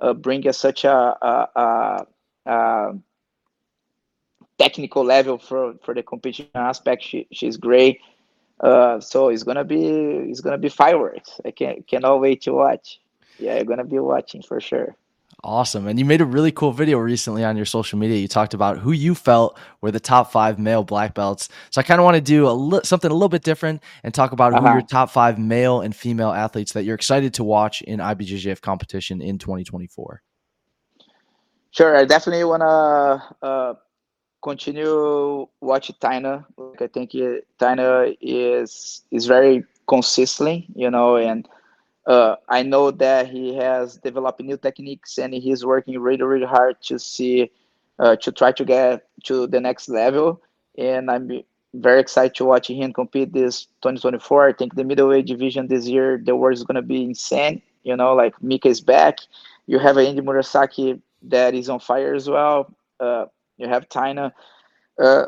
uh, 0.00 0.14
bring 0.14 0.46
a, 0.46 0.52
such 0.52 0.84
a, 0.84 0.90
a, 0.90 1.48
a, 1.54 2.06
a, 2.46 2.92
technical 4.58 5.04
level 5.04 5.38
for, 5.38 5.74
for 5.84 5.94
the 5.94 6.02
competition 6.02 6.48
aspect. 6.54 7.04
She, 7.04 7.28
she's 7.32 7.56
great. 7.56 8.00
Uh, 8.60 8.98
so 8.98 9.28
it's 9.28 9.44
gonna 9.44 9.64
be 9.64 9.86
it's 9.86 10.40
gonna 10.40 10.58
be 10.58 10.68
fireworks. 10.68 11.40
I 11.44 11.52
can 11.52 11.84
cannot 11.88 12.20
wait 12.20 12.42
to 12.42 12.52
watch. 12.52 13.00
Yeah, 13.38 13.54
you're 13.54 13.64
gonna 13.64 13.84
be 13.84 14.00
watching 14.00 14.42
for 14.42 14.60
sure. 14.60 14.96
Awesome. 15.44 15.86
And 15.86 16.00
you 16.00 16.04
made 16.04 16.20
a 16.20 16.24
really 16.24 16.50
cool 16.50 16.72
video 16.72 16.98
recently 16.98 17.44
on 17.44 17.56
your 17.56 17.64
social 17.64 17.96
media. 17.96 18.18
You 18.18 18.26
talked 18.26 18.54
about 18.54 18.78
who 18.78 18.90
you 18.90 19.14
felt 19.14 19.56
were 19.80 19.92
the 19.92 20.00
top 20.00 20.32
five 20.32 20.58
male 20.58 20.82
black 20.82 21.14
belts. 21.14 21.48
So 21.70 21.80
I 21.80 21.84
kind 21.84 22.00
of 22.00 22.04
want 22.04 22.16
to 22.16 22.20
do 22.20 22.48
a 22.48 22.50
li- 22.50 22.80
something 22.82 23.10
a 23.10 23.14
little 23.14 23.28
bit 23.28 23.44
different 23.44 23.80
and 24.02 24.12
talk 24.12 24.32
about 24.32 24.52
uh-huh. 24.52 24.66
who 24.66 24.72
your 24.74 24.82
top 24.82 25.10
five 25.10 25.38
male 25.38 25.80
and 25.80 25.94
female 25.94 26.30
athletes 26.30 26.72
that 26.72 26.82
you're 26.82 26.96
excited 26.96 27.34
to 27.34 27.44
watch 27.44 27.82
in 27.82 28.00
IBJJF 28.00 28.60
competition 28.60 29.22
in 29.22 29.38
2024. 29.38 30.22
Sure. 31.70 31.96
I 31.96 32.04
definitely 32.04 32.44
want 32.44 32.62
to 32.62 33.46
uh, 33.46 33.74
continue 34.42 35.46
watch 35.60 35.92
Tainan. 36.00 36.44
Like 36.56 36.82
I 36.82 36.88
think 36.88 37.12
Tainan 37.12 38.16
is 38.20 39.02
is 39.12 39.26
very 39.26 39.64
consistent, 39.86 40.64
you 40.74 40.90
know, 40.90 41.16
and 41.16 41.48
uh, 42.08 42.36
I 42.48 42.64
know 42.64 42.90
that 42.92 43.28
he 43.28 43.54
has 43.56 43.98
developed 43.98 44.40
new 44.40 44.58
techniques 44.58 45.18
and 45.18 45.34
he's 45.34 45.64
working 45.66 45.98
really, 46.00 46.24
really 46.24 46.46
hard 46.46 46.82
to 46.84 46.98
see, 46.98 47.52
uh, 47.98 48.16
to 48.16 48.32
try 48.32 48.52
to 48.52 48.64
get 48.64 49.06
to 49.24 49.46
the 49.46 49.60
next 49.60 49.88
level. 49.88 50.42
And 50.78 51.10
I'm 51.10 51.30
very 51.74 52.00
excited 52.00 52.34
to 52.36 52.46
watch 52.46 52.68
him 52.68 52.92
compete 52.94 53.32
this 53.32 53.66
2024. 53.82 54.48
I 54.48 54.52
think 54.54 54.74
the 54.74 54.84
middleweight 54.84 55.26
division 55.26 55.68
this 55.68 55.86
year, 55.86 56.20
the 56.24 56.36
world 56.36 56.54
is 56.56 56.64
going 56.64 56.76
to 56.76 56.82
be 56.82 57.04
insane. 57.04 57.62
You 57.84 57.96
know, 57.96 58.14
like 58.14 58.42
Mica 58.42 58.68
is 58.68 58.80
back. 58.80 59.18
You 59.66 59.78
have 59.78 59.98
Andy 59.98 60.22
Murasaki 60.22 61.00
that 61.24 61.54
is 61.54 61.68
on 61.68 61.80
fire 61.80 62.14
as 62.14 62.28
well. 62.28 62.74
Uh, 63.00 63.26
you 63.58 63.68
have 63.68 63.88
Tainan. 63.88 64.32
Uh, 64.98 65.26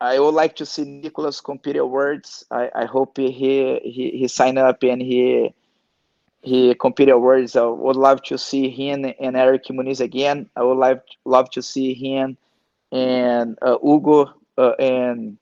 I 0.00 0.18
would 0.20 0.34
like 0.34 0.56
to 0.56 0.66
see 0.66 0.84
Nicholas 0.84 1.40
compete 1.40 1.76
at 1.76 1.88
Worlds. 1.88 2.44
I, 2.50 2.70
I 2.74 2.84
hope 2.86 3.16
he, 3.18 3.30
he 3.30 4.10
he 4.18 4.28
sign 4.28 4.58
up 4.58 4.82
and 4.82 5.00
he 5.02 5.54
he 6.42 6.74
competed 6.74 7.14
awards. 7.14 7.56
I 7.56 7.64
would 7.64 7.96
love 7.96 8.22
to 8.24 8.38
see 8.38 8.70
him 8.70 9.12
and 9.20 9.36
Eric 9.36 9.64
Muniz 9.64 10.00
again. 10.00 10.48
I 10.56 10.62
would 10.62 10.78
love 10.78 11.00
love 11.24 11.50
to 11.50 11.62
see 11.62 11.94
him 11.94 12.36
and 12.92 13.58
uh, 13.62 13.78
Hugo 13.82 14.32
uh, 14.56 14.72
and 14.78 15.36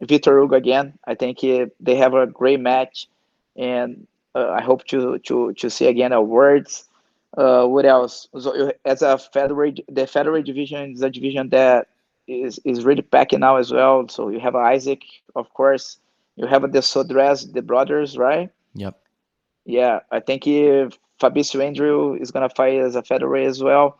Victor 0.00 0.40
Hugo 0.40 0.56
again. 0.56 0.98
I 1.06 1.14
think 1.14 1.38
he, 1.38 1.66
they 1.80 1.96
have 1.96 2.14
a 2.14 2.26
great 2.26 2.60
match, 2.60 3.08
and 3.56 4.06
uh, 4.34 4.50
I 4.50 4.60
hope 4.60 4.84
to 4.86 5.18
to 5.20 5.52
to 5.54 5.70
see 5.70 5.86
again 5.86 6.12
awards. 6.12 6.88
Uh, 7.36 7.64
what 7.64 7.86
else? 7.86 8.28
So 8.38 8.72
as 8.84 9.00
a 9.00 9.16
featherweight, 9.16 9.84
the 9.88 10.06
featherweight 10.06 10.44
division 10.44 10.92
is 10.92 11.02
a 11.02 11.10
division 11.10 11.48
that 11.50 11.88
is 12.28 12.60
is 12.64 12.84
really 12.84 13.02
packing 13.02 13.40
now 13.40 13.56
as 13.56 13.72
well. 13.72 14.06
So 14.08 14.28
you 14.28 14.38
have 14.40 14.54
Isaac, 14.54 15.02
of 15.34 15.52
course. 15.54 15.98
You 16.36 16.46
have 16.46 16.62
the 16.62 16.78
Sodrez, 16.78 17.52
the 17.52 17.62
brothers, 17.62 18.16
right? 18.16 18.50
Yep. 18.74 19.01
Yeah, 19.64 20.00
I 20.10 20.20
think 20.20 20.46
if 20.46 20.98
Fabricio 21.20 21.64
Andrey 21.64 22.20
is 22.20 22.30
gonna 22.30 22.48
fight 22.48 22.78
as 22.78 22.96
a 22.96 23.02
featherweight 23.02 23.46
as 23.46 23.62
well. 23.62 23.98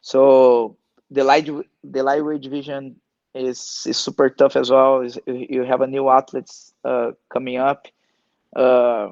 So 0.00 0.76
the 1.10 1.24
light 1.24 1.48
the 1.82 2.02
lightweight 2.02 2.42
division 2.42 2.96
is, 3.34 3.84
is 3.86 3.96
super 3.96 4.28
tough 4.28 4.56
as 4.56 4.70
well. 4.70 5.00
Is 5.00 5.18
you 5.26 5.62
have 5.64 5.80
a 5.80 5.86
new 5.86 6.08
athletes 6.08 6.74
uh, 6.84 7.12
coming 7.30 7.56
up. 7.56 7.86
Uh, 8.54 9.08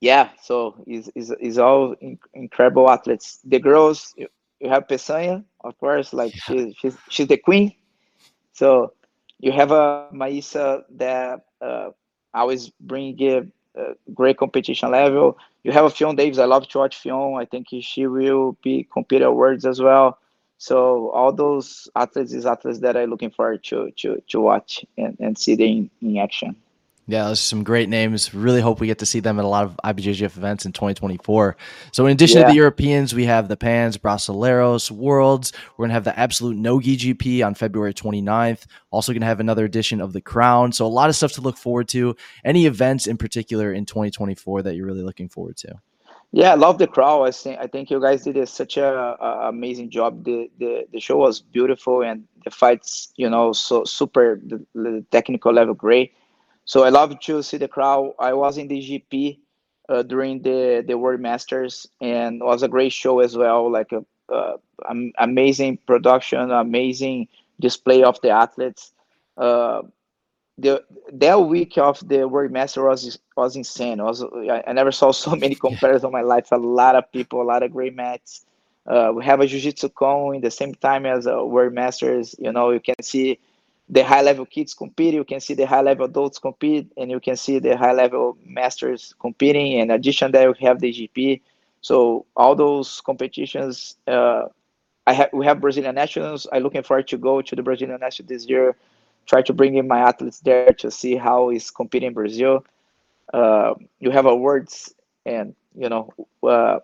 yeah, 0.00 0.30
so 0.42 0.76
is 0.86 1.10
is 1.14 1.32
is 1.40 1.58
all 1.58 1.94
in, 2.00 2.18
incredible 2.34 2.88
athletes. 2.90 3.40
The 3.44 3.58
girls, 3.58 4.14
you, 4.16 4.28
you 4.60 4.68
have 4.68 4.86
Pessanha, 4.86 5.44
of 5.62 5.78
course, 5.78 6.12
like 6.12 6.34
she, 6.34 6.74
she's 6.78 6.96
she's 7.08 7.28
the 7.28 7.36
queen. 7.36 7.74
So 8.52 8.92
you 9.38 9.52
have 9.52 9.72
a 9.72 10.08
Maisa 10.12 10.82
that 10.96 11.40
uh, 11.60 11.90
always 12.34 12.70
bring 12.80 13.16
great 14.14 14.36
competition 14.38 14.90
level. 14.90 15.38
You 15.64 15.72
have 15.72 15.84
a 15.84 15.88
Ffion 15.88 16.16
Davies. 16.16 16.38
I 16.38 16.46
love 16.46 16.68
to 16.68 16.78
watch 16.78 17.02
Ffion. 17.02 17.40
I 17.40 17.44
think 17.44 17.68
she 17.82 18.06
will 18.06 18.56
be 18.62 18.86
compete 18.92 19.22
awards 19.22 19.64
as 19.66 19.80
well. 19.80 20.18
So 20.58 21.10
all 21.10 21.32
those 21.32 21.88
athletes 21.96 22.32
is 22.32 22.44
athletes 22.44 22.80
that 22.80 22.96
I'm 22.96 23.10
looking 23.10 23.30
forward 23.30 23.64
to 23.64 23.90
to 23.96 24.22
to 24.28 24.40
watch 24.40 24.84
and, 24.98 25.16
and 25.18 25.38
see 25.38 25.54
them 25.54 25.90
in 26.02 26.18
action. 26.18 26.54
Yeah, 27.10 27.24
those 27.24 27.40
are 27.40 27.42
some 27.42 27.64
great 27.64 27.88
names. 27.88 28.32
Really 28.32 28.60
hope 28.60 28.78
we 28.78 28.86
get 28.86 29.00
to 29.00 29.06
see 29.06 29.18
them 29.18 29.40
at 29.40 29.44
a 29.44 29.48
lot 29.48 29.64
of 29.64 29.76
IBJJF 29.84 30.36
events 30.36 30.64
in 30.64 30.70
2024. 30.70 31.56
So, 31.90 32.06
in 32.06 32.12
addition 32.12 32.38
yeah. 32.38 32.44
to 32.44 32.50
the 32.50 32.54
Europeans, 32.54 33.12
we 33.12 33.24
have 33.24 33.48
the 33.48 33.56
Pans, 33.56 33.98
Brasileiros, 33.98 34.92
Worlds. 34.92 35.52
We're 35.76 35.84
going 35.84 35.90
to 35.90 35.94
have 35.94 36.04
the 36.04 36.16
Absolute 36.16 36.56
Nogi 36.56 36.96
GP 36.96 37.44
on 37.44 37.56
February 37.56 37.94
29th. 37.94 38.66
Also, 38.92 39.12
going 39.12 39.22
to 39.22 39.26
have 39.26 39.40
another 39.40 39.64
edition 39.64 40.00
of 40.00 40.12
the 40.12 40.20
Crown. 40.20 40.70
So, 40.70 40.86
a 40.86 40.88
lot 40.88 41.08
of 41.08 41.16
stuff 41.16 41.32
to 41.32 41.40
look 41.40 41.56
forward 41.56 41.88
to. 41.88 42.14
Any 42.44 42.66
events 42.66 43.08
in 43.08 43.16
particular 43.16 43.72
in 43.72 43.86
2024 43.86 44.62
that 44.62 44.76
you're 44.76 44.86
really 44.86 45.02
looking 45.02 45.28
forward 45.28 45.56
to? 45.58 45.80
Yeah, 46.30 46.52
I 46.52 46.54
love 46.54 46.78
the 46.78 46.86
Crown. 46.86 47.26
I 47.26 47.32
think 47.32 47.58
I 47.58 47.66
think 47.66 47.90
you 47.90 48.00
guys 48.00 48.22
did 48.22 48.36
a, 48.36 48.46
such 48.46 48.76
a, 48.76 48.86
a, 49.20 49.48
amazing 49.48 49.90
job. 49.90 50.22
The, 50.22 50.48
the 50.60 50.86
the 50.92 51.00
show 51.00 51.16
was 51.16 51.40
beautiful 51.40 52.02
and 52.02 52.22
the 52.44 52.52
fights, 52.52 53.12
you 53.16 53.28
know, 53.28 53.52
so 53.52 53.82
super. 53.82 54.40
The, 54.46 54.64
the 54.76 55.04
technical 55.10 55.52
level 55.52 55.74
great. 55.74 56.12
So 56.70 56.84
I 56.84 56.90
love 56.90 57.18
to 57.18 57.42
see 57.42 57.56
the 57.56 57.66
Crown. 57.66 58.12
I 58.20 58.32
was 58.32 58.56
in 58.56 58.68
the 58.68 58.78
GP 58.78 59.40
uh, 59.88 60.04
during 60.04 60.40
the 60.42 60.84
the 60.86 60.96
World 60.96 61.18
Masters, 61.18 61.84
and 62.00 62.40
it 62.40 62.44
was 62.44 62.62
a 62.62 62.68
great 62.68 62.92
show 62.92 63.18
as 63.18 63.36
well. 63.36 63.68
Like 63.68 63.90
a 63.90 64.04
uh, 64.32 64.56
amazing 65.18 65.78
production, 65.78 66.52
amazing 66.52 67.26
display 67.58 68.04
of 68.04 68.20
the 68.20 68.30
athletes. 68.30 68.92
Uh, 69.36 69.82
the 70.58 70.84
that 71.12 71.40
week 71.42 71.76
of 71.76 72.08
the 72.08 72.28
World 72.28 72.52
Master 72.52 72.84
was 72.84 73.18
was 73.36 73.56
insane. 73.56 73.98
It 73.98 74.04
was 74.04 74.22
I, 74.22 74.62
I 74.68 74.72
never 74.72 74.92
saw 74.92 75.10
so 75.24 75.34
many 75.34 75.56
competitors 75.56 76.04
in 76.04 76.12
my 76.12 76.22
life. 76.22 76.52
A 76.52 76.56
lot 76.56 76.94
of 76.94 77.10
people, 77.10 77.42
a 77.42 77.48
lot 77.52 77.64
of 77.64 77.72
great 77.72 77.96
matches. 77.96 78.46
Uh, 78.86 79.10
we 79.12 79.24
have 79.24 79.40
a 79.40 79.46
Jiu-Jitsu 79.48 79.88
con 79.88 80.36
in 80.36 80.40
the 80.40 80.52
same 80.52 80.76
time 80.76 81.04
as 81.04 81.26
a 81.26 81.44
World 81.44 81.72
Masters. 81.72 82.36
You 82.38 82.52
know, 82.52 82.70
you 82.70 82.78
can 82.78 83.02
see 83.02 83.40
the 83.90 84.04
high 84.04 84.22
level 84.22 84.46
kids 84.46 84.72
compete, 84.72 85.14
you 85.14 85.24
can 85.24 85.40
see 85.40 85.54
the 85.54 85.66
high 85.66 85.80
level 85.80 86.06
adults 86.06 86.38
compete, 86.38 86.90
and 86.96 87.10
you 87.10 87.18
can 87.18 87.36
see 87.36 87.58
the 87.58 87.76
high 87.76 87.92
level 87.92 88.38
masters 88.46 89.14
competing. 89.20 89.72
In 89.72 89.90
addition, 89.90 90.30
that 90.32 90.46
we 90.46 90.66
have 90.66 90.80
the 90.80 90.92
GP. 90.92 91.40
So 91.80 92.24
all 92.36 92.54
those 92.54 93.00
competitions, 93.00 93.96
uh, 94.06 94.44
I 95.06 95.12
have 95.12 95.30
we 95.32 95.44
have 95.44 95.60
Brazilian 95.60 95.96
nationals. 95.96 96.46
I'm 96.52 96.62
looking 96.62 96.84
forward 96.84 97.08
to 97.08 97.18
go 97.18 97.42
to 97.42 97.56
the 97.56 97.62
Brazilian 97.62 97.98
national 98.00 98.28
this 98.28 98.48
year. 98.48 98.76
Try 99.26 99.42
to 99.42 99.52
bring 99.52 99.76
in 99.76 99.88
my 99.88 99.98
athletes 99.98 100.40
there 100.40 100.72
to 100.72 100.90
see 100.90 101.16
how 101.16 101.50
is 101.50 101.70
competing 101.70 102.08
in 102.08 102.14
Brazil. 102.14 102.64
Uh, 103.34 103.74
you 103.98 104.10
have 104.10 104.26
awards, 104.26 104.94
and 105.26 105.54
you 105.74 105.88
know, 105.88 106.12
uh, 106.46 106.78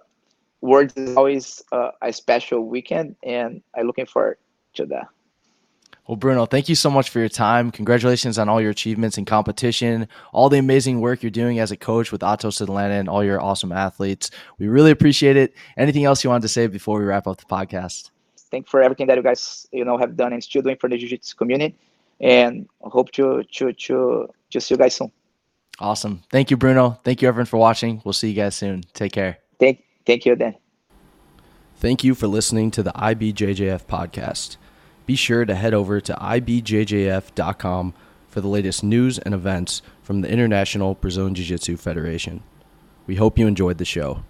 Worlds 0.60 0.96
is 0.96 1.16
always 1.16 1.62
uh, 1.70 1.90
a 2.02 2.12
special 2.12 2.66
weekend, 2.66 3.14
and 3.22 3.62
I'm 3.76 3.86
looking 3.86 4.06
forward 4.06 4.38
to 4.74 4.86
that. 4.86 5.08
Well, 6.06 6.16
Bruno, 6.16 6.46
thank 6.46 6.68
you 6.68 6.76
so 6.76 6.88
much 6.88 7.10
for 7.10 7.18
your 7.18 7.28
time. 7.28 7.72
Congratulations 7.72 8.38
on 8.38 8.48
all 8.48 8.60
your 8.60 8.70
achievements 8.70 9.18
in 9.18 9.24
competition, 9.24 10.06
all 10.32 10.48
the 10.48 10.58
amazing 10.58 11.00
work 11.00 11.22
you're 11.22 11.30
doing 11.30 11.58
as 11.58 11.72
a 11.72 11.76
coach 11.76 12.12
with 12.12 12.20
Atos 12.20 12.60
Atlanta 12.60 12.94
and 12.94 13.08
all 13.08 13.24
your 13.24 13.40
awesome 13.40 13.72
athletes. 13.72 14.30
We 14.58 14.68
really 14.68 14.92
appreciate 14.92 15.36
it. 15.36 15.54
Anything 15.76 16.04
else 16.04 16.22
you 16.22 16.30
wanted 16.30 16.42
to 16.42 16.48
say 16.48 16.68
before 16.68 17.00
we 17.00 17.06
wrap 17.06 17.26
up 17.26 17.38
the 17.38 17.44
podcast? 17.46 18.10
Thank 18.52 18.66
you 18.66 18.70
for 18.70 18.82
everything 18.82 19.08
that 19.08 19.16
you 19.16 19.22
guys, 19.22 19.66
you 19.72 19.84
know, 19.84 19.98
have 19.98 20.16
done 20.16 20.32
and 20.32 20.42
still 20.42 20.62
doing 20.62 20.76
for 20.76 20.88
the 20.88 20.96
Jiu-Jitsu 20.96 21.34
community. 21.34 21.74
And 22.20 22.68
hope 22.80 23.10
to 23.12 23.42
to 23.42 23.72
to 23.72 24.28
to 24.50 24.60
see 24.60 24.74
you 24.74 24.78
guys 24.78 24.94
soon. 24.94 25.12
Awesome. 25.80 26.22
Thank 26.30 26.50
you, 26.50 26.56
Bruno. 26.56 26.98
Thank 27.04 27.20
you 27.20 27.28
everyone 27.28 27.46
for 27.46 27.58
watching. 27.58 28.00
We'll 28.04 28.14
see 28.14 28.28
you 28.28 28.34
guys 28.34 28.54
soon. 28.54 28.84
Take 28.94 29.12
care. 29.12 29.38
Thank 29.60 29.82
thank 30.06 30.24
you, 30.24 30.34
Dan. 30.36 30.54
Thank 31.78 32.04
you 32.04 32.14
for 32.14 32.26
listening 32.26 32.70
to 32.70 32.82
the 32.82 32.92
IBJJF 32.92 33.84
podcast 33.84 34.56
be 35.06 35.16
sure 35.16 35.44
to 35.44 35.54
head 35.54 35.72
over 35.72 36.00
to 36.00 36.12
ibjjf.com 36.14 37.94
for 38.28 38.40
the 38.40 38.48
latest 38.48 38.84
news 38.84 39.18
and 39.18 39.32
events 39.32 39.80
from 40.02 40.20
the 40.20 40.28
International 40.28 40.94
Brazilian 40.94 41.34
Jiu 41.34 41.44
Jitsu 41.44 41.76
Federation. 41.76 42.42
We 43.06 43.16
hope 43.16 43.38
you 43.38 43.46
enjoyed 43.46 43.78
the 43.78 43.84
show. 43.84 44.24